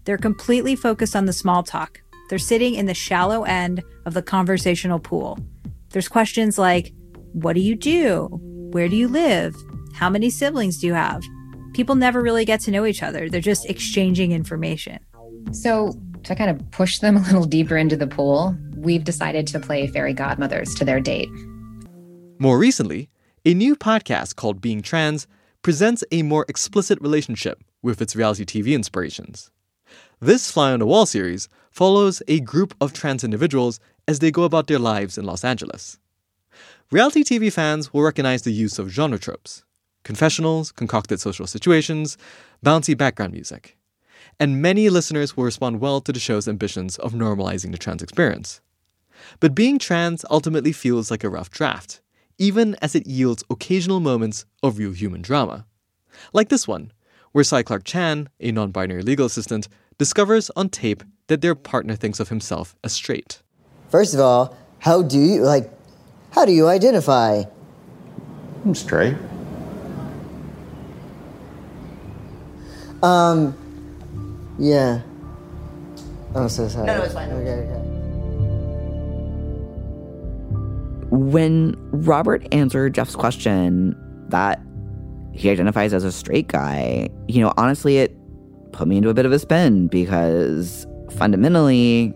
[0.06, 2.02] They're completely focused on the small talk.
[2.30, 5.38] They're sitting in the shallow end of the conversational pool.
[5.90, 6.94] There's questions like
[7.34, 8.30] What do you do?
[8.72, 9.56] Where do you live?
[9.94, 11.22] How many siblings do you have?
[11.74, 13.30] People never really get to know each other.
[13.30, 15.00] They're just exchanging information.
[15.52, 19.60] So, to kind of push them a little deeper into the pool, we've decided to
[19.60, 21.30] play fairy godmothers to their date.
[22.40, 23.10] More recently,
[23.46, 25.28] a new podcast called Being Trans
[25.62, 29.52] presents a more explicit relationship with its reality TV inspirations.
[30.20, 34.44] This Fly on the Wall series follows a group of trans individuals as they go
[34.44, 36.00] about their lives in Los Angeles.
[36.92, 39.64] Reality TV fans will recognize the use of genre tropes
[40.04, 42.18] confessionals, concocted social situations,
[42.66, 43.78] bouncy background music
[44.42, 48.60] and many listeners will respond well to the show's ambitions of normalizing the trans experience.
[49.40, 52.02] But being trans ultimately feels like a rough draft,
[52.40, 55.68] even as it yields occasional moments of real human drama.
[56.34, 56.92] Like this one,
[57.34, 59.68] where Cy Clark Chan, a non binary legal assistant,
[60.00, 63.44] discovers on tape that their partner thinks of himself as straight.
[63.90, 65.72] First of all, how do you, like,
[66.32, 67.44] how do you identify?
[68.66, 69.16] I'm straight.
[73.04, 73.56] Um,
[74.62, 75.02] yeah.
[76.36, 76.88] I'm so sorry.
[76.88, 77.32] No, no, it's fine.
[77.32, 77.82] Okay, okay.
[81.10, 83.98] When Robert answered Jeff's question
[84.30, 84.62] that
[85.34, 88.16] he identifies as a straight guy, you know, honestly, it
[88.72, 90.86] put me into a bit of a spin because
[91.18, 92.14] fundamentally,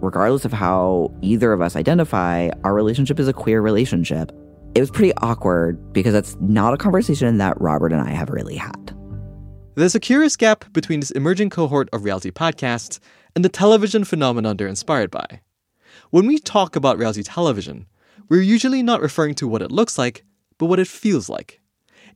[0.00, 4.32] regardless of how either of us identify, our relationship is a queer relationship.
[4.74, 8.56] It was pretty awkward because that's not a conversation that Robert and I have really
[8.56, 8.87] had.
[9.78, 12.98] There's a curious gap between this emerging cohort of reality podcasts
[13.36, 15.40] and the television phenomenon they're inspired by.
[16.10, 17.86] When we talk about reality television,
[18.28, 20.24] we're usually not referring to what it looks like,
[20.58, 21.60] but what it feels like.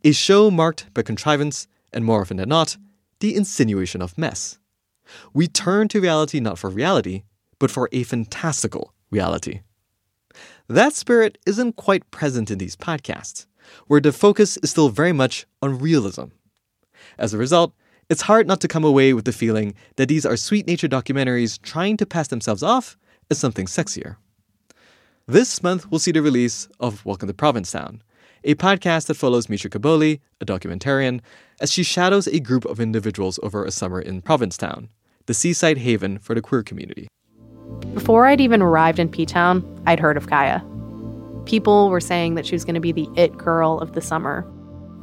[0.03, 2.77] A show marked by contrivance and, more often than not,
[3.21, 4.59] the insinuation of mess.
[5.33, 7.23] We turn to reality not for reality,
[7.61, 9.61] but for a fantastical reality.
[10.67, 13.47] That spirit isn't quite present in these podcasts,
[13.87, 16.25] where the focus is still very much on realism.
[17.19, 17.75] As a result,
[18.09, 21.61] it's hard not to come away with the feeling that these are sweet nature documentaries
[21.61, 22.97] trying to pass themselves off
[23.31, 24.17] as something sexier.
[25.27, 28.03] This month, we'll see the release of Welcome to Provincetown,
[28.45, 31.21] a podcast that follows Mitra Kaboli, a documentarian,
[31.61, 34.89] as she shadows a group of individuals over a summer in Provincetown,
[35.27, 37.09] the seaside haven for the queer community.
[37.95, 40.65] Before I'd even arrived in P Town, I'd heard of Kaya.
[41.45, 44.47] People were saying that she was going to be the it girl of the summer.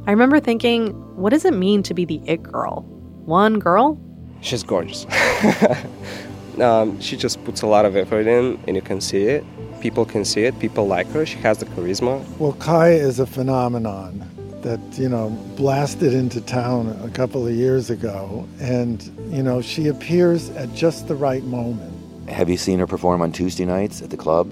[0.07, 2.81] I remember thinking, what does it mean to be the it girl?
[3.25, 3.99] One girl?
[4.41, 5.05] She's gorgeous.
[6.59, 9.43] um, she just puts a lot of effort in, and you can see it.
[9.81, 10.57] People can see it.
[10.59, 11.25] People like her.
[11.25, 12.25] She has the charisma.
[12.37, 14.27] Well, Kai is a phenomenon
[14.61, 18.47] that, you know, blasted into town a couple of years ago.
[18.59, 21.93] And, you know, she appears at just the right moment.
[22.29, 24.51] Have you seen her perform on Tuesday nights at the club?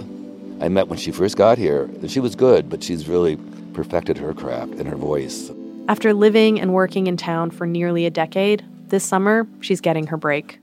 [0.61, 1.89] I met when she first got here.
[2.07, 3.37] She was good, but she's really
[3.77, 5.51] perfected her craft and her voice.
[5.87, 10.17] After living and working in town for nearly a decade, this summer she's getting her
[10.17, 10.59] break.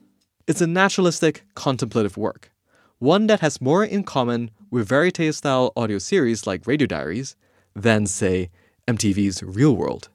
[0.49, 2.51] It's a naturalistic, contemplative work,
[2.99, 7.37] one that has more in common with verite style audio series like Radio Diaries
[7.77, 8.51] than, say,
[8.89, 10.09] MTV's Real World.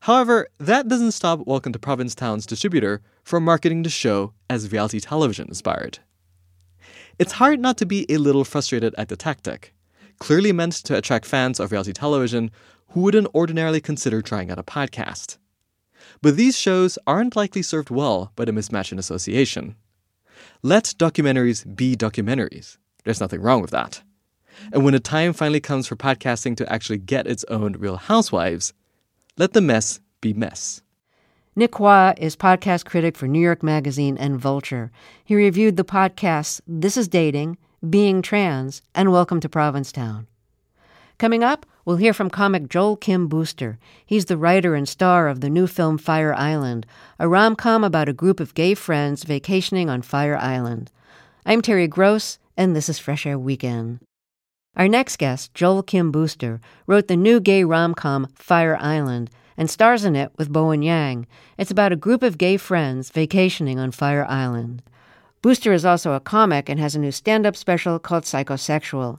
[0.00, 5.48] However, that doesn't stop Welcome to Provincetown's distributor from marketing the show as reality television
[5.48, 6.00] inspired.
[7.18, 9.73] It's hard not to be a little frustrated at the tactic
[10.18, 12.50] clearly meant to attract fans of reality television
[12.88, 15.38] who wouldn't ordinarily consider trying out a podcast.
[16.22, 19.76] But these shows aren't likely served well by the mismatch in association.
[20.62, 22.78] Let documentaries be documentaries.
[23.04, 24.02] There's nothing wrong with that.
[24.72, 28.72] And when the time finally comes for podcasting to actually get its own real housewives,
[29.36, 30.80] let the mess be mess.
[31.56, 34.90] Nick Quah is podcast critic for New York Magazine and Vulture.
[35.24, 37.58] He reviewed the podcasts This is Dating,
[37.90, 40.26] Being Trans, and Welcome to Provincetown.
[41.18, 43.78] Coming up, we'll hear from comic Joel Kim Booster.
[44.06, 46.86] He's the writer and star of the new film Fire Island,
[47.18, 50.90] a rom com about a group of gay friends vacationing on Fire Island.
[51.44, 54.00] I'm Terry Gross, and this is Fresh Air Weekend.
[54.76, 59.68] Our next guest, Joel Kim Booster, wrote the new gay rom com Fire Island and
[59.68, 61.26] stars in it with Bowen Yang.
[61.58, 64.82] It's about a group of gay friends vacationing on Fire Island.
[65.44, 69.18] Booster is also a comic and has a new stand up special called Psychosexual.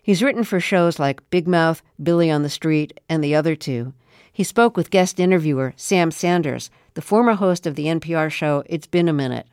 [0.00, 3.92] He's written for shows like Big Mouth, Billy on the Street, and the other two.
[4.32, 8.86] He spoke with guest interviewer Sam Sanders, the former host of the NPR show It's
[8.86, 9.48] Been a Minute.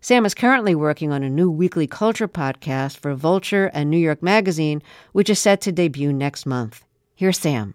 [0.00, 4.22] Sam is currently working on a new weekly culture podcast for Vulture and New York
[4.22, 6.82] Magazine, which is set to debut next month.
[7.14, 7.74] Here's Sam.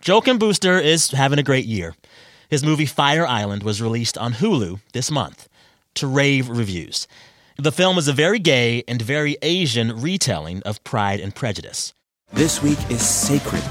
[0.00, 1.94] Joel Kim Booster is having a great year.
[2.48, 5.50] His movie Fire Island was released on Hulu this month
[5.94, 7.06] to rave reviews.
[7.58, 11.94] The film is a very gay and very Asian retelling of Pride and Prejudice.
[12.32, 13.62] This week is sacred.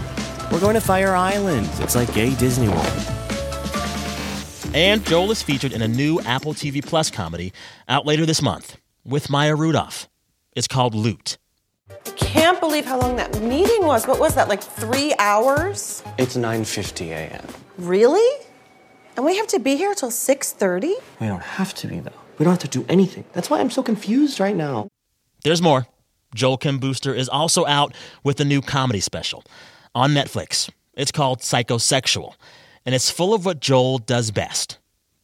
[0.51, 1.69] We're going to Fire Island.
[1.79, 3.07] It's like gay Disney World.
[4.73, 7.51] And Joel is featured in a new Apple TV Plus comedy
[7.89, 10.07] out later this month with Maya Rudolph.
[10.53, 11.37] It's called Loot.
[11.89, 14.07] I can't believe how long that meeting was.
[14.07, 16.03] What was that, like three hours?
[16.17, 17.45] It's 9:50 a.m.
[17.77, 18.45] Really?
[19.15, 20.93] And we have to be here till 6.30?
[21.19, 22.11] We don't have to be though.
[22.37, 23.25] We don't have to do anything.
[23.33, 24.87] That's why I'm so confused right now.
[25.43, 25.87] There's more.
[26.33, 27.93] Joel Kim Booster is also out
[28.23, 29.43] with a new comedy special
[29.93, 30.69] on Netflix.
[30.93, 32.35] It's called Psychosexual,
[32.85, 34.77] and it's full of what Joel does best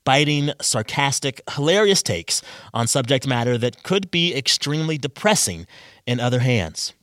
[0.08, 2.41] biting, sarcastic, hilarious takes
[2.73, 5.67] on subject matter that could be extremely depressing
[6.06, 6.93] in other hands.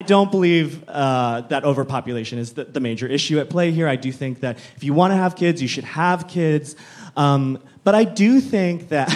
[0.00, 3.88] I don't believe uh, that overpopulation is the, the, major issue at play here.
[3.88, 6.76] I do think that if you want to have kids, you should have kids.
[7.16, 9.12] Um, but I do think that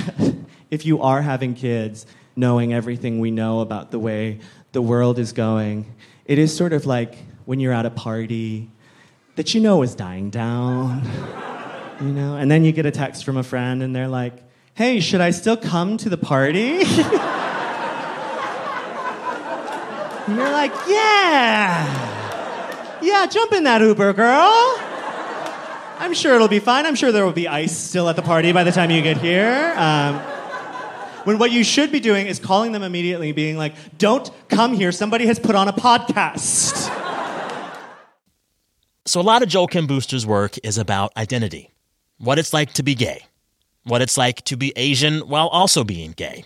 [0.73, 4.41] if you are having kids, knowing everything we know about the way
[4.73, 5.87] the world is going,
[6.25, 8.69] it is sort of like when you're at a party
[9.37, 11.05] that you know is dying down.
[12.01, 14.35] you know, and then you get a text from a friend and they're like,
[14.75, 16.81] "Hey, should I still come to the party?"
[20.33, 21.85] and you're like, "Yeah,
[23.03, 24.79] yeah, jump in that Uber, girl."
[25.99, 26.87] I'm sure it'll be fine.
[26.87, 29.19] I'm sure there will be ice still at the party by the time you get
[29.19, 29.73] here.
[29.77, 30.17] Um,
[31.25, 34.91] when what you should be doing is calling them immediately, being like, "Don't come here.
[34.91, 36.91] Somebody has put on a podcast."
[39.05, 41.71] So a lot of Joel Kim Booster's work is about identity
[42.19, 43.27] what it's like to be gay,
[43.85, 46.45] what it's like to be Asian while also being gay,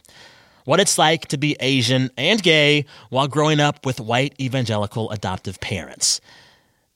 [0.66, 5.60] what it's like to be Asian and gay while growing up with white evangelical adoptive
[5.60, 6.20] parents.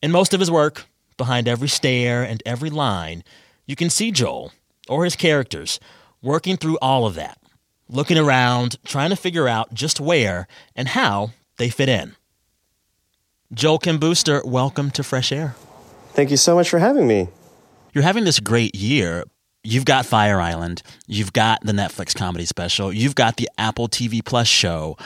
[0.02, 0.84] In most of his work,
[1.16, 3.22] behind every stare and every line,
[3.66, 4.52] you can see Joel,
[4.88, 5.78] or his characters,
[6.20, 7.38] working through all of that,
[7.88, 12.16] looking around, trying to figure out just where and how they fit in.
[13.52, 15.54] Joel Kim Booster, welcome to Fresh Air.
[16.12, 17.28] Thank you so much for having me.
[17.92, 19.24] You're having this great year.
[19.62, 24.24] You've got Fire Island, you've got the Netflix comedy special, you've got the Apple TV
[24.24, 24.96] Plus show.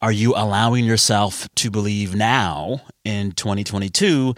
[0.00, 4.34] Are you allowing yourself to believe now in 2022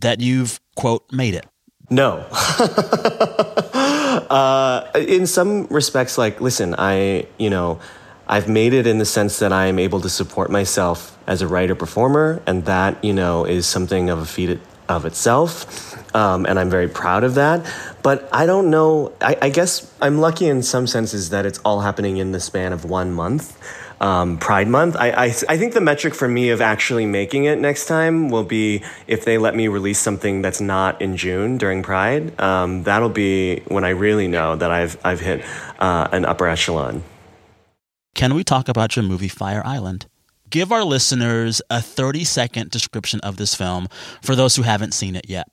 [0.00, 1.46] that you've, quote, made it?
[1.88, 2.18] No.
[4.28, 7.80] uh, in some respects, like, listen, I, you know,
[8.26, 11.48] I've made it in the sense that I am able to support myself as a
[11.48, 15.93] writer performer, and that, you know, is something of a feat of itself.
[16.14, 17.66] Um, and I'm very proud of that.
[18.02, 21.80] But I don't know, I, I, guess I'm lucky in some senses that it's all
[21.80, 23.58] happening in the span of one month.
[24.00, 24.96] Um, Pride Month.
[24.96, 28.44] I, I, I think the metric for me of actually making it next time will
[28.44, 32.38] be if they let me release something that's not in June during Pride.
[32.40, 35.44] Um, that'll be when I really know that I've I've hit
[35.78, 37.02] uh, an upper echelon.
[38.14, 40.06] Can we talk about your movie Fire Island?
[40.50, 43.88] Give our listeners a 30 second description of this film
[44.22, 45.48] for those who haven't seen it yet.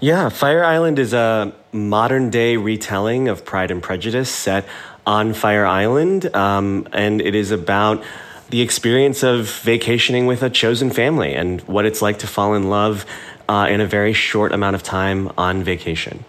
[0.00, 4.66] Yeah, Fire Island is a modern day retelling of Pride and Prejudice set
[5.06, 8.02] on Fire Island, um, and it is about
[8.48, 12.70] the experience of vacationing with a chosen family and what it's like to fall in
[12.70, 13.04] love
[13.50, 16.24] uh, in a very short amount of time on vacation,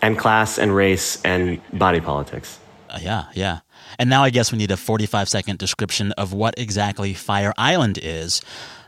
[0.00, 2.60] and class and race and body politics.
[2.88, 3.58] Uh, yeah, yeah.
[3.98, 7.98] And now I guess we need a 45 second description of what exactly Fire Island
[8.00, 8.40] is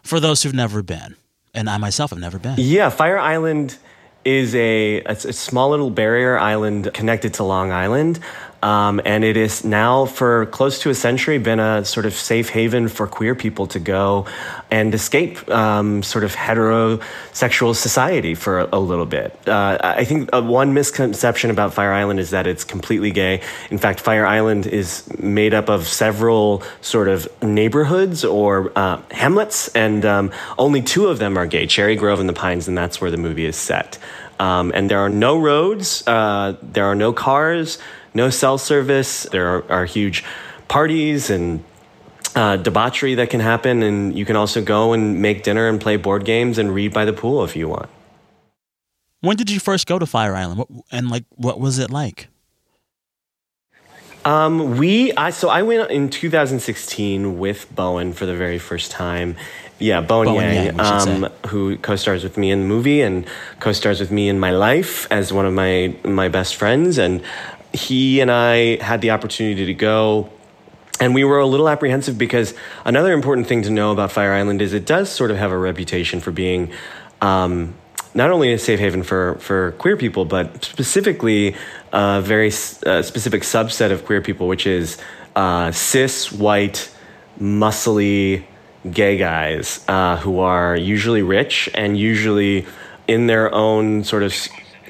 [0.04, 1.16] for those who've never been.
[1.54, 2.54] And I myself have never been.
[2.58, 3.78] Yeah, Fire Island
[4.28, 8.20] is a, a, small little barrier island connected to Long Island.
[8.62, 12.48] Um, and it is now, for close to a century, been a sort of safe
[12.48, 14.26] haven for queer people to go
[14.70, 19.36] and escape um, sort of heterosexual society for a, a little bit.
[19.46, 23.42] Uh, I think uh, one misconception about Fire Island is that it's completely gay.
[23.70, 29.68] In fact, Fire Island is made up of several sort of neighborhoods or uh, hamlets,
[29.68, 33.00] and um, only two of them are gay Cherry Grove and the Pines, and that's
[33.00, 33.98] where the movie is set.
[34.40, 37.78] Um, and there are no roads, uh, there are no cars,
[38.18, 39.22] no cell service.
[39.32, 40.24] There are, are huge
[40.66, 41.64] parties and
[42.34, 45.96] uh, debauchery that can happen, and you can also go and make dinner and play
[45.96, 47.88] board games and read by the pool if you want.
[49.20, 50.58] When did you first go to Fire Island?
[50.58, 52.28] What, and like, what was it like?
[54.24, 59.36] Um, we I so I went in 2016 with Bowen for the very first time.
[59.78, 63.24] Yeah, Bowen, Bowen Yang, Yang, um, who co-stars with me in the movie and
[63.60, 66.98] co-stars with me in my life as one of my my best friends.
[66.98, 67.22] And
[67.78, 70.30] he and I had the opportunity to go.
[71.00, 72.54] And we were a little apprehensive because
[72.84, 75.56] another important thing to know about Fire Island is it does sort of have a
[75.58, 76.72] reputation for being
[77.20, 77.74] um,
[78.14, 81.54] not only a safe haven for, for queer people, but specifically
[81.92, 84.98] a very uh, specific subset of queer people, which is
[85.36, 86.90] uh, cis, white,
[87.40, 88.44] muscly
[88.90, 92.66] gay guys uh, who are usually rich and usually
[93.06, 94.34] in their own sort of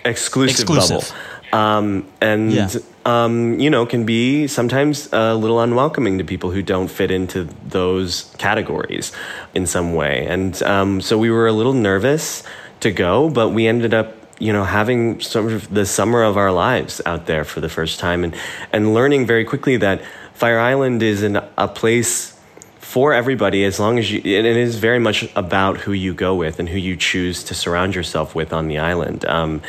[0.04, 1.00] exclusive, Exclusive.
[1.00, 1.37] bubble.
[1.52, 2.68] Um, and, Yeah.
[3.04, 7.48] um, you know, can be sometimes a little unwelcoming to people who don't fit into
[7.68, 9.12] those categories
[9.54, 10.26] in some way.
[10.28, 12.42] And um, so we were a little nervous
[12.80, 16.52] to go, but we ended up you know having sort of the summer of our
[16.52, 18.36] lives out there for the first time and
[18.72, 20.00] and learning very quickly that
[20.32, 22.38] Fire Island is an, a place
[22.78, 26.36] for everybody as long as you and it is very much about who you go
[26.36, 29.60] with and who you choose to surround yourself with on the island um,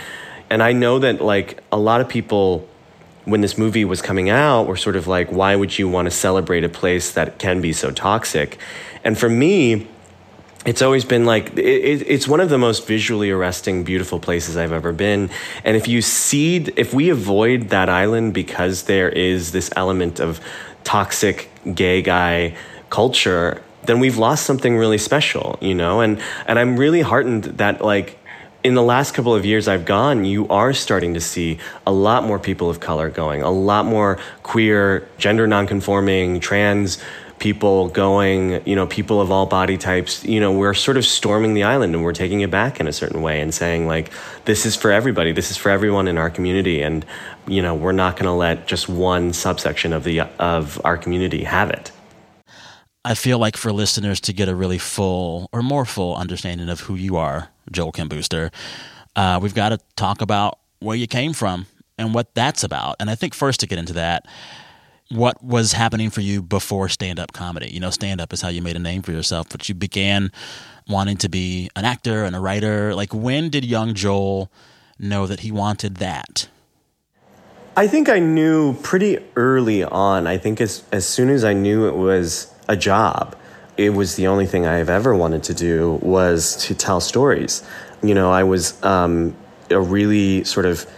[0.50, 2.68] and i know that like a lot of people
[3.30, 6.12] when this movie was coming out were sort of like why would you want to
[6.12, 8.58] celebrate a place that can be so toxic?
[9.04, 9.88] And for me
[10.66, 14.58] it's always been like it, it, it's one of the most visually arresting beautiful places
[14.58, 15.30] i've ever been.
[15.64, 20.41] And if you see if we avoid that island because there is this element of
[20.84, 22.56] toxic gay guy
[22.89, 26.02] culture then we've lost something really special you know?
[26.02, 28.18] And and i'm really heartened that like
[28.64, 32.24] in the last couple of years I've gone, you are starting to see a lot
[32.24, 36.97] more people of color going, a lot more queer, gender nonconforming, trans
[37.39, 40.26] people going, you know, people of all body types.
[40.26, 42.93] You know, we're sort of storming the island and we're taking it back in a
[42.93, 44.12] certain way and saying, like,
[44.45, 46.82] this is for everybody, this is for everyone in our community.
[46.82, 47.05] And,
[47.47, 51.45] you know, we're not going to let just one subsection of, the, of our community
[51.45, 51.91] have it.
[53.06, 56.82] I feel like for listeners to get a really full or more full understanding of
[56.82, 58.52] who you are, Joel Kim Booster,
[59.16, 61.66] uh, we've got to talk about where you came from
[61.97, 62.97] and what that's about.
[63.00, 64.26] And I think first to get into that,
[65.10, 67.70] what was happening for you before stand up comedy?
[67.72, 70.32] You know, stand up is how you made a name for yourself, but you began
[70.88, 72.93] wanting to be an actor and a writer.
[72.93, 74.52] Like, when did young Joel
[75.00, 76.50] know that he wanted that?
[77.78, 80.28] I think I knew pretty early on.
[80.28, 83.36] I think as as soon as I knew it was a job,
[83.76, 87.63] it was the only thing I have ever wanted to do was to tell stories.
[88.01, 89.36] You know, I was um,
[89.70, 90.89] a really sort of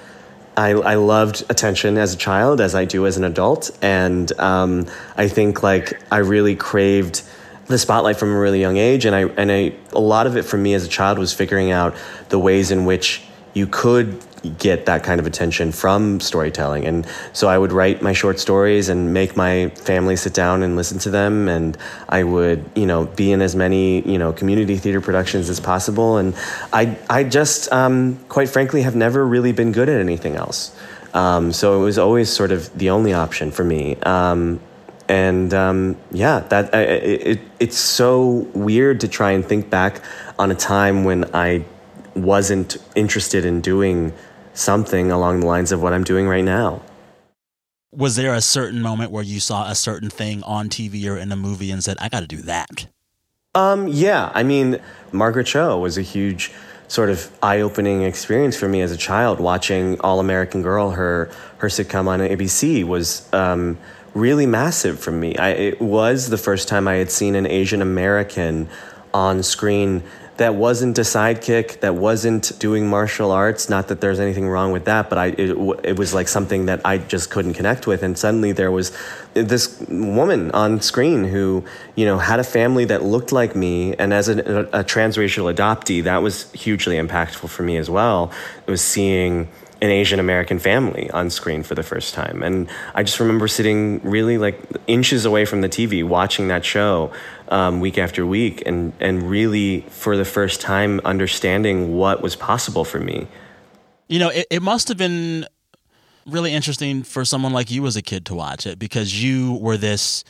[0.57, 4.85] I, I loved attention as a child, as I do as an adult, and um,
[5.15, 7.23] I think like I really craved
[7.67, 10.43] the spotlight from a really young age, and I and I a lot of it
[10.43, 11.95] for me as a child was figuring out
[12.29, 13.23] the ways in which
[13.53, 14.21] you could
[14.57, 16.85] get that kind of attention from storytelling.
[16.85, 20.75] And so I would write my short stories and make my family sit down and
[20.75, 21.47] listen to them.
[21.47, 21.77] And
[22.09, 26.17] I would, you know, be in as many, you know, community theater productions as possible.
[26.17, 26.35] And
[26.73, 30.75] I, I just, um, quite frankly, have never really been good at anything else.
[31.13, 33.97] Um, so it was always sort of the only option for me.
[33.97, 34.59] Um,
[35.07, 40.01] and um, yeah, that I- it, it's so weird to try and think back
[40.39, 41.65] on a time when I
[42.15, 44.13] wasn't interested in doing
[44.53, 46.81] something along the lines of what I'm doing right now.
[47.93, 51.31] Was there a certain moment where you saw a certain thing on TV or in
[51.31, 52.87] a movie and said, I got to do that?
[53.53, 54.79] Um, yeah, I mean,
[55.11, 56.51] Margaret Cho was a huge
[56.87, 59.39] sort of eye-opening experience for me as a child.
[59.39, 63.77] Watching All American Girl, her her sitcom on ABC, was um,
[64.13, 65.35] really massive for me.
[65.37, 68.69] I, it was the first time I had seen an Asian American
[69.13, 70.03] on screen
[70.41, 73.69] that wasn't a sidekick, that wasn't doing martial arts.
[73.69, 75.51] Not that there's anything wrong with that, but I it,
[75.83, 78.01] it was like something that I just couldn't connect with.
[78.01, 78.91] And suddenly there was
[79.35, 81.63] this woman on screen who
[81.93, 84.39] you know had a family that looked like me, and as a,
[84.73, 88.31] a transracial adoptee, that was hugely impactful for me as well.
[88.65, 89.47] It was seeing
[89.81, 92.43] an Asian American family on screen for the first time.
[92.43, 97.11] And I just remember sitting really like inches away from the TV watching that show
[97.47, 102.85] um, week after week and, and really for the first time understanding what was possible
[102.85, 103.27] for me.
[104.07, 105.47] You know, it, it must have been
[106.27, 109.77] really interesting for someone like you as a kid to watch it because you were
[109.77, 110.23] this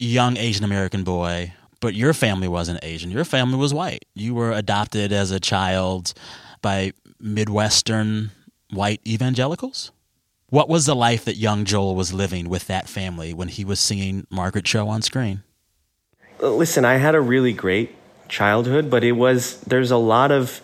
[0.00, 3.12] young Asian American boy, but your family wasn't Asian.
[3.12, 4.04] Your family was white.
[4.14, 6.12] You were adopted as a child
[6.60, 8.32] by Midwestern
[8.74, 9.92] white evangelicals?
[10.50, 13.80] What was the life that young Joel was living with that family when he was
[13.80, 15.42] singing Margaret Cho on screen?
[16.40, 17.94] Listen, I had a really great
[18.28, 20.60] childhood, but it was, there's a lot of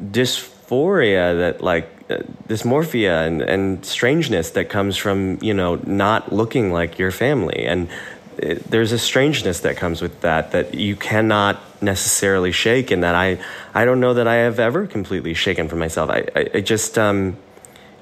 [0.00, 2.18] dysphoria that, like, uh,
[2.48, 7.64] dysmorphia and, and strangeness that comes from, you know, not looking like your family.
[7.66, 7.88] And
[8.40, 13.14] it, there's a strangeness that comes with that that you cannot necessarily shake and that
[13.14, 13.38] I,
[13.74, 16.08] I don't know that I have ever completely shaken for myself.
[16.08, 17.36] I, I, I just, um,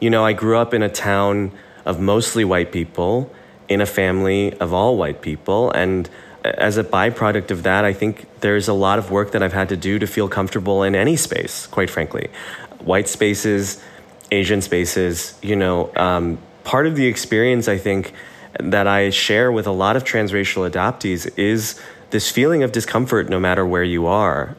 [0.00, 1.52] you know, I grew up in a town
[1.84, 3.34] of mostly white people
[3.68, 5.72] in a family of all white people.
[5.72, 6.08] And
[6.44, 9.68] as a byproduct of that, I think there's a lot of work that I've had
[9.70, 12.30] to do to feel comfortable in any space, quite frankly.
[12.78, 13.82] White spaces,
[14.30, 18.12] Asian spaces, you know, um, part of the experience, I think,
[18.60, 21.80] that I share with a lot of transracial adoptees is
[22.10, 24.56] this feeling of discomfort no matter where you are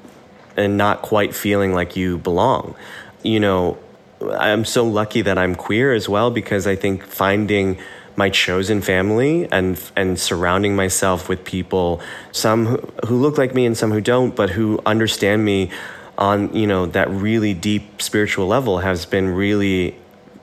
[0.56, 2.76] and not quite feeling like you belong.
[3.24, 3.78] You know,
[4.22, 7.78] I'm so lucky that I'm queer as well because I think finding
[8.16, 12.02] my chosen family and and surrounding myself with people
[12.34, 12.66] some
[13.08, 15.72] who, look like me and some who don't but who understand me
[16.18, 19.96] on you know that really deep spiritual level has been really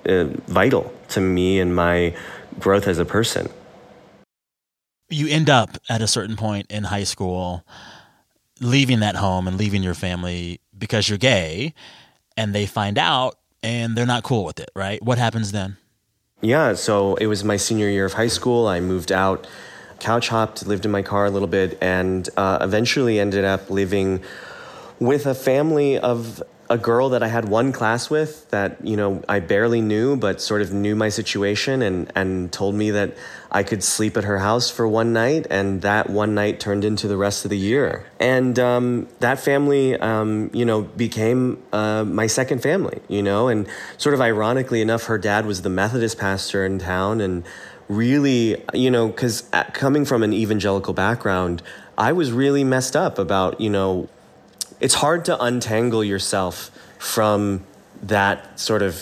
[0.09, 2.15] uh, vital to me and my
[2.59, 3.49] growth as a person
[5.09, 7.65] you end up at a certain point in high school
[8.61, 11.75] leaving that home and leaving your family because you're gay
[12.37, 15.03] and they find out and they're not cool with it, right?
[15.03, 15.77] What happens then?
[16.41, 18.67] Yeah, so it was my senior year of high school.
[18.67, 19.47] I moved out,
[20.01, 24.23] couch hopped, lived in my car a little bit, and uh, eventually ended up living
[25.01, 29.23] with a family of a girl that I had one class with that you know
[29.29, 33.17] I barely knew, but sort of knew my situation and and told me that
[33.51, 37.09] I could sleep at her house for one night, and that one night turned into
[37.09, 38.07] the rest of the year.
[38.19, 43.01] And um, that family, um, you know, became uh, my second family.
[43.09, 47.21] You know, and sort of ironically enough, her dad was the Methodist pastor in town,
[47.21, 47.45] and
[47.89, 51.63] really, you know, because coming from an evangelical background.
[51.99, 54.11] I was really messed up about, you know,
[54.81, 57.65] it's hard to untangle yourself from
[58.03, 58.95] that sort of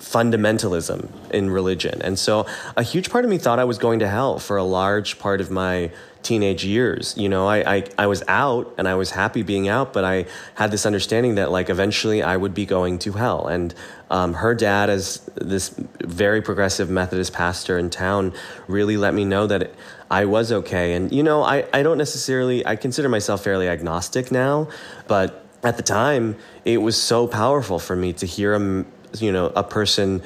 [0.00, 2.00] fundamentalism in religion.
[2.02, 4.64] And so a huge part of me thought I was going to hell for a
[4.64, 5.90] large part of my
[6.22, 7.14] teenage years.
[7.16, 10.26] You know, I, I, I was out and I was happy being out, but I
[10.54, 13.46] had this understanding that like eventually I would be going to hell.
[13.46, 13.74] And
[14.10, 18.32] um, her dad, as this very progressive Methodist pastor in town,
[18.66, 19.72] really let me know that
[20.10, 20.94] I was okay.
[20.94, 24.68] And, you know, I, I don't necessarily, I consider myself fairly agnostic now,
[25.06, 28.84] but at the time, it was so powerful for me to hear a,
[29.18, 30.22] you know, a person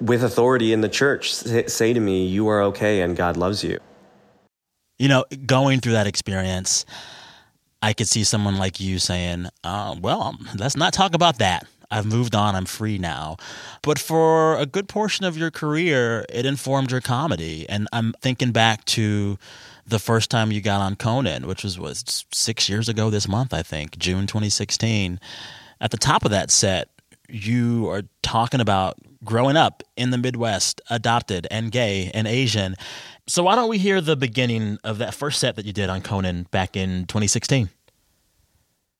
[0.00, 3.62] with authority in the church say, say to me, You are okay and God loves
[3.64, 3.78] you.
[5.02, 6.86] You know, going through that experience,
[7.82, 11.66] I could see someone like you saying, uh, Well, let's not talk about that.
[11.90, 12.54] I've moved on.
[12.54, 13.36] I'm free now.
[13.82, 17.68] But for a good portion of your career, it informed your comedy.
[17.68, 19.40] And I'm thinking back to
[19.84, 23.52] the first time you got on Conan, which was, was six years ago this month,
[23.52, 25.18] I think, June 2016.
[25.80, 26.90] At the top of that set,
[27.28, 32.74] you are talking about growing up in the Midwest, adopted and gay and Asian.
[33.26, 36.02] So why don't we hear the beginning of that first set that you did on
[36.02, 37.70] Conan back in 2016?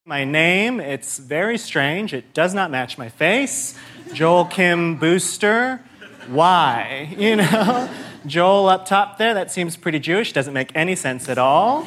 [0.05, 2.13] My name, it's very strange.
[2.13, 3.79] It does not match my face.
[4.13, 5.81] Joel Kim Booster.
[6.29, 7.15] Why?
[7.17, 7.89] You know?
[8.27, 11.87] Joel up top there, that seems pretty Jewish, doesn't make any sense at all.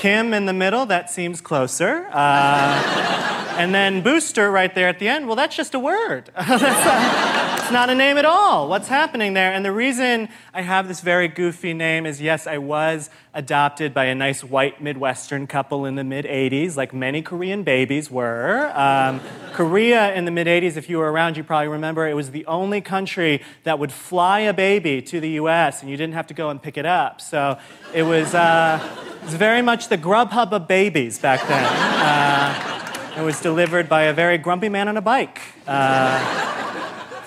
[0.00, 2.08] Kim in the middle, that seems closer.
[2.10, 6.30] Uh, and then Booster right there at the end, well, that's just a word.
[6.38, 8.66] it's not a name at all.
[8.70, 9.52] What's happening there?
[9.52, 14.06] And the reason I have this very goofy name is yes, I was adopted by
[14.06, 18.72] a nice white Midwestern couple in the mid 80s, like many Korean babies were.
[18.74, 19.20] Um,
[19.52, 22.44] Korea in the mid 80s, if you were around, you probably remember it was the
[22.46, 26.34] only country that would fly a baby to the US and you didn't have to
[26.34, 27.20] go and pick it up.
[27.20, 27.58] So
[27.94, 28.80] it was, uh,
[29.20, 31.64] it was very much the Grubhub of babies back then.
[31.64, 35.40] Uh, it was delivered by a very grumpy man on a bike.
[35.66, 36.59] Uh,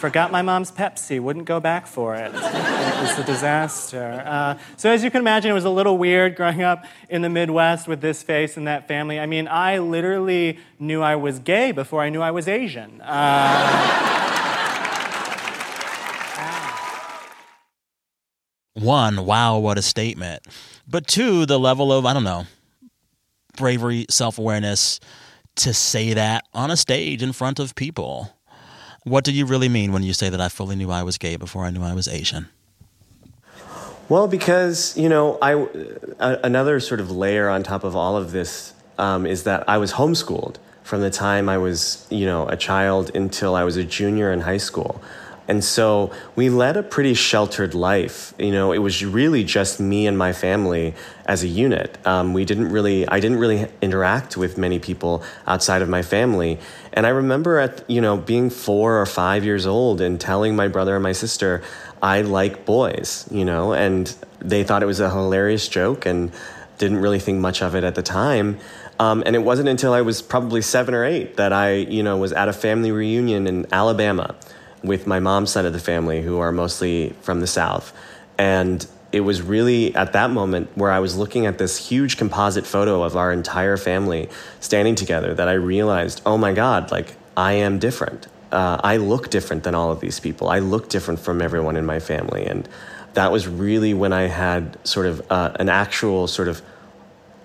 [0.04, 2.28] Forgot my mom's Pepsi, wouldn't go back for it.
[2.34, 4.22] it was a disaster.
[4.26, 7.30] Uh, so, as you can imagine, it was a little weird growing up in the
[7.30, 9.18] Midwest with this face and that family.
[9.18, 13.00] I mean, I literally knew I was gay before I knew I was Asian.
[13.00, 13.80] Uh,
[18.74, 20.46] one, wow, what a statement.
[20.86, 22.46] But two, the level of, I don't know,
[23.56, 25.00] bravery, self awareness
[25.56, 28.38] to say that on a stage in front of people.
[29.04, 31.36] What do you really mean when you say that I fully knew I was gay
[31.36, 32.48] before I knew I was Asian?
[34.10, 35.54] Well, because you know, I
[36.20, 39.78] a, another sort of layer on top of all of this um, is that I
[39.78, 43.84] was homeschooled from the time I was you know a child until I was a
[43.84, 45.02] junior in high school.
[45.48, 48.34] And so we led a pretty sheltered life.
[48.38, 50.94] You know, it was really just me and my family
[51.26, 51.98] as a unit.
[52.08, 56.60] Um, we didn't really, I didn't really interact with many people outside of my family.
[56.94, 60.68] And I remember at, you know, being four or five years old and telling my
[60.70, 61.62] brother and my sister,
[62.02, 66.32] I like boys, you know, and they thought it was a hilarious joke and
[66.78, 68.60] didn't really think much of it at the time.
[69.00, 72.18] Um, and it wasn't until I was probably seven or eight that I, you know,
[72.18, 74.36] was at a family reunion in Alabama
[74.84, 77.94] with my mom's side of the family, who are mostly from the South.
[78.38, 82.66] And it was really at that moment where I was looking at this huge composite
[82.66, 84.28] photo of our entire family
[84.60, 88.28] standing together that I realized, oh my God, like I am different.
[88.52, 90.50] Uh, I look different than all of these people.
[90.50, 92.46] I look different from everyone in my family.
[92.46, 92.68] And
[93.14, 96.62] that was really when I had sort of uh, an actual sort of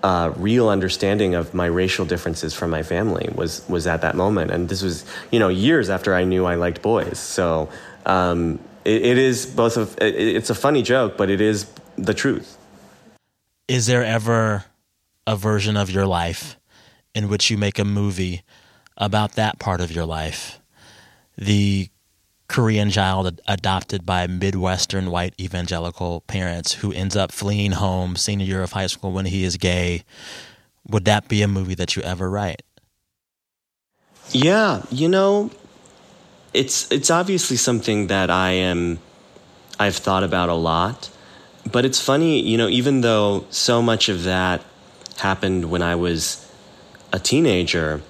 [0.03, 4.51] uh, real understanding of my racial differences from my family was was at that moment,
[4.51, 7.19] and this was you know years after I knew I liked boys.
[7.19, 7.69] So
[8.05, 12.13] um, it, it is both of it, it's a funny joke, but it is the
[12.13, 12.57] truth.
[13.67, 14.65] Is there ever
[15.27, 16.57] a version of your life
[17.13, 18.41] in which you make a movie
[18.97, 20.59] about that part of your life?
[21.37, 21.89] The
[22.49, 28.63] Korean child adopted by Midwestern white evangelical parents who ends up fleeing home senior year
[28.63, 30.03] of high school when he is gay.
[30.89, 32.63] Would that be a movie that you ever write?
[34.31, 35.51] Yeah, you know,
[36.53, 38.99] it's it's obviously something that I am
[39.79, 41.11] I've thought about a lot.
[41.71, 44.63] But it's funny, you know, even though so much of that
[45.17, 46.51] happened when I was
[47.13, 48.01] a teenager,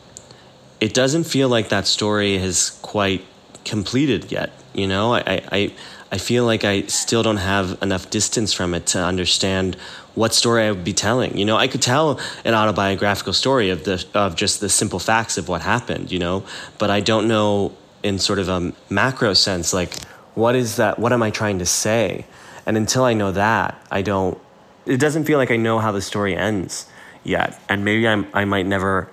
[0.80, 3.26] it doesn't feel like that story has quite
[3.70, 4.52] completed yet.
[4.74, 5.74] You know, I, I,
[6.12, 9.76] I feel like I still don't have enough distance from it to understand
[10.16, 11.38] what story I would be telling.
[11.38, 15.38] You know, I could tell an autobiographical story of the of just the simple facts
[15.38, 16.12] of what happened.
[16.12, 16.44] You know,
[16.80, 19.94] but I don't know in sort of a macro sense, like
[20.34, 21.00] what is that?
[21.00, 22.26] What am I trying to say?
[22.66, 24.38] And until I know that, I don't.
[24.86, 26.88] It doesn't feel like I know how the story ends
[27.24, 29.10] yet, and maybe I'm, I might never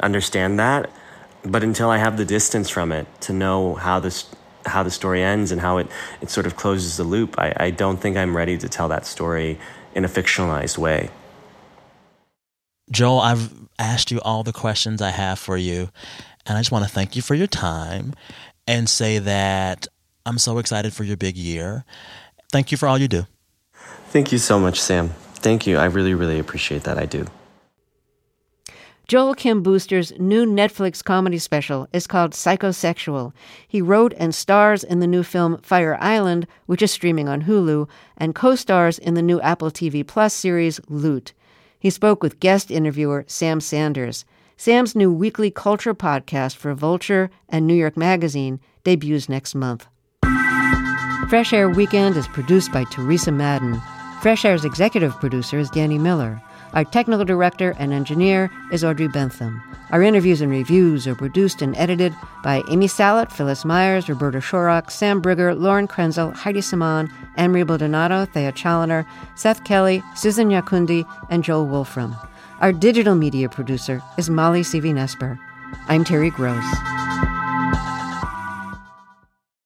[0.00, 0.90] understand that
[1.44, 4.26] but until I have the distance from it to know how this
[4.66, 5.86] how the story ends and how it,
[6.20, 9.06] it sort of closes the loop, I, I don't think I'm ready to tell that
[9.06, 9.58] story
[9.94, 11.08] in a fictionalized way.
[12.90, 15.88] Joel, I've asked you all the questions I have for you,
[16.44, 18.12] and I just want to thank you for your time
[18.66, 19.86] and say that
[20.26, 21.84] I'm so excited for your big year.
[22.52, 23.26] Thank you for all you do.
[24.08, 25.10] Thank you so much, Sam.
[25.34, 25.78] Thank you.
[25.78, 26.98] I really, really appreciate that.
[26.98, 27.26] I do.
[29.10, 33.32] Joel Kim Booster's new Netflix comedy special is called Psychosexual.
[33.66, 37.88] He wrote and stars in the new film Fire Island, which is streaming on Hulu,
[38.16, 41.32] and co stars in the new Apple TV Plus series Loot.
[41.80, 44.24] He spoke with guest interviewer Sam Sanders.
[44.56, 49.88] Sam's new weekly culture podcast for Vulture and New York Magazine debuts next month.
[51.28, 53.82] Fresh Air Weekend is produced by Teresa Madden.
[54.22, 56.40] Fresh Air's executive producer is Danny Miller.
[56.72, 59.62] Our technical director and engineer is Audrey Bentham.
[59.90, 62.14] Our interviews and reviews are produced and edited
[62.44, 68.24] by Amy Salit, Phyllis Myers, Roberta Shorrock, Sam Briger, Lauren Krenzel, Heidi Saman, Anne Baldonado,
[68.24, 69.04] Thea Chaloner,
[69.34, 72.14] Seth Kelley, Susan Nyakundi, and Joel Wolfram.
[72.60, 75.38] Our digital media producer is Molly Seavy Nesper.
[75.88, 76.64] I'm Terry Gross.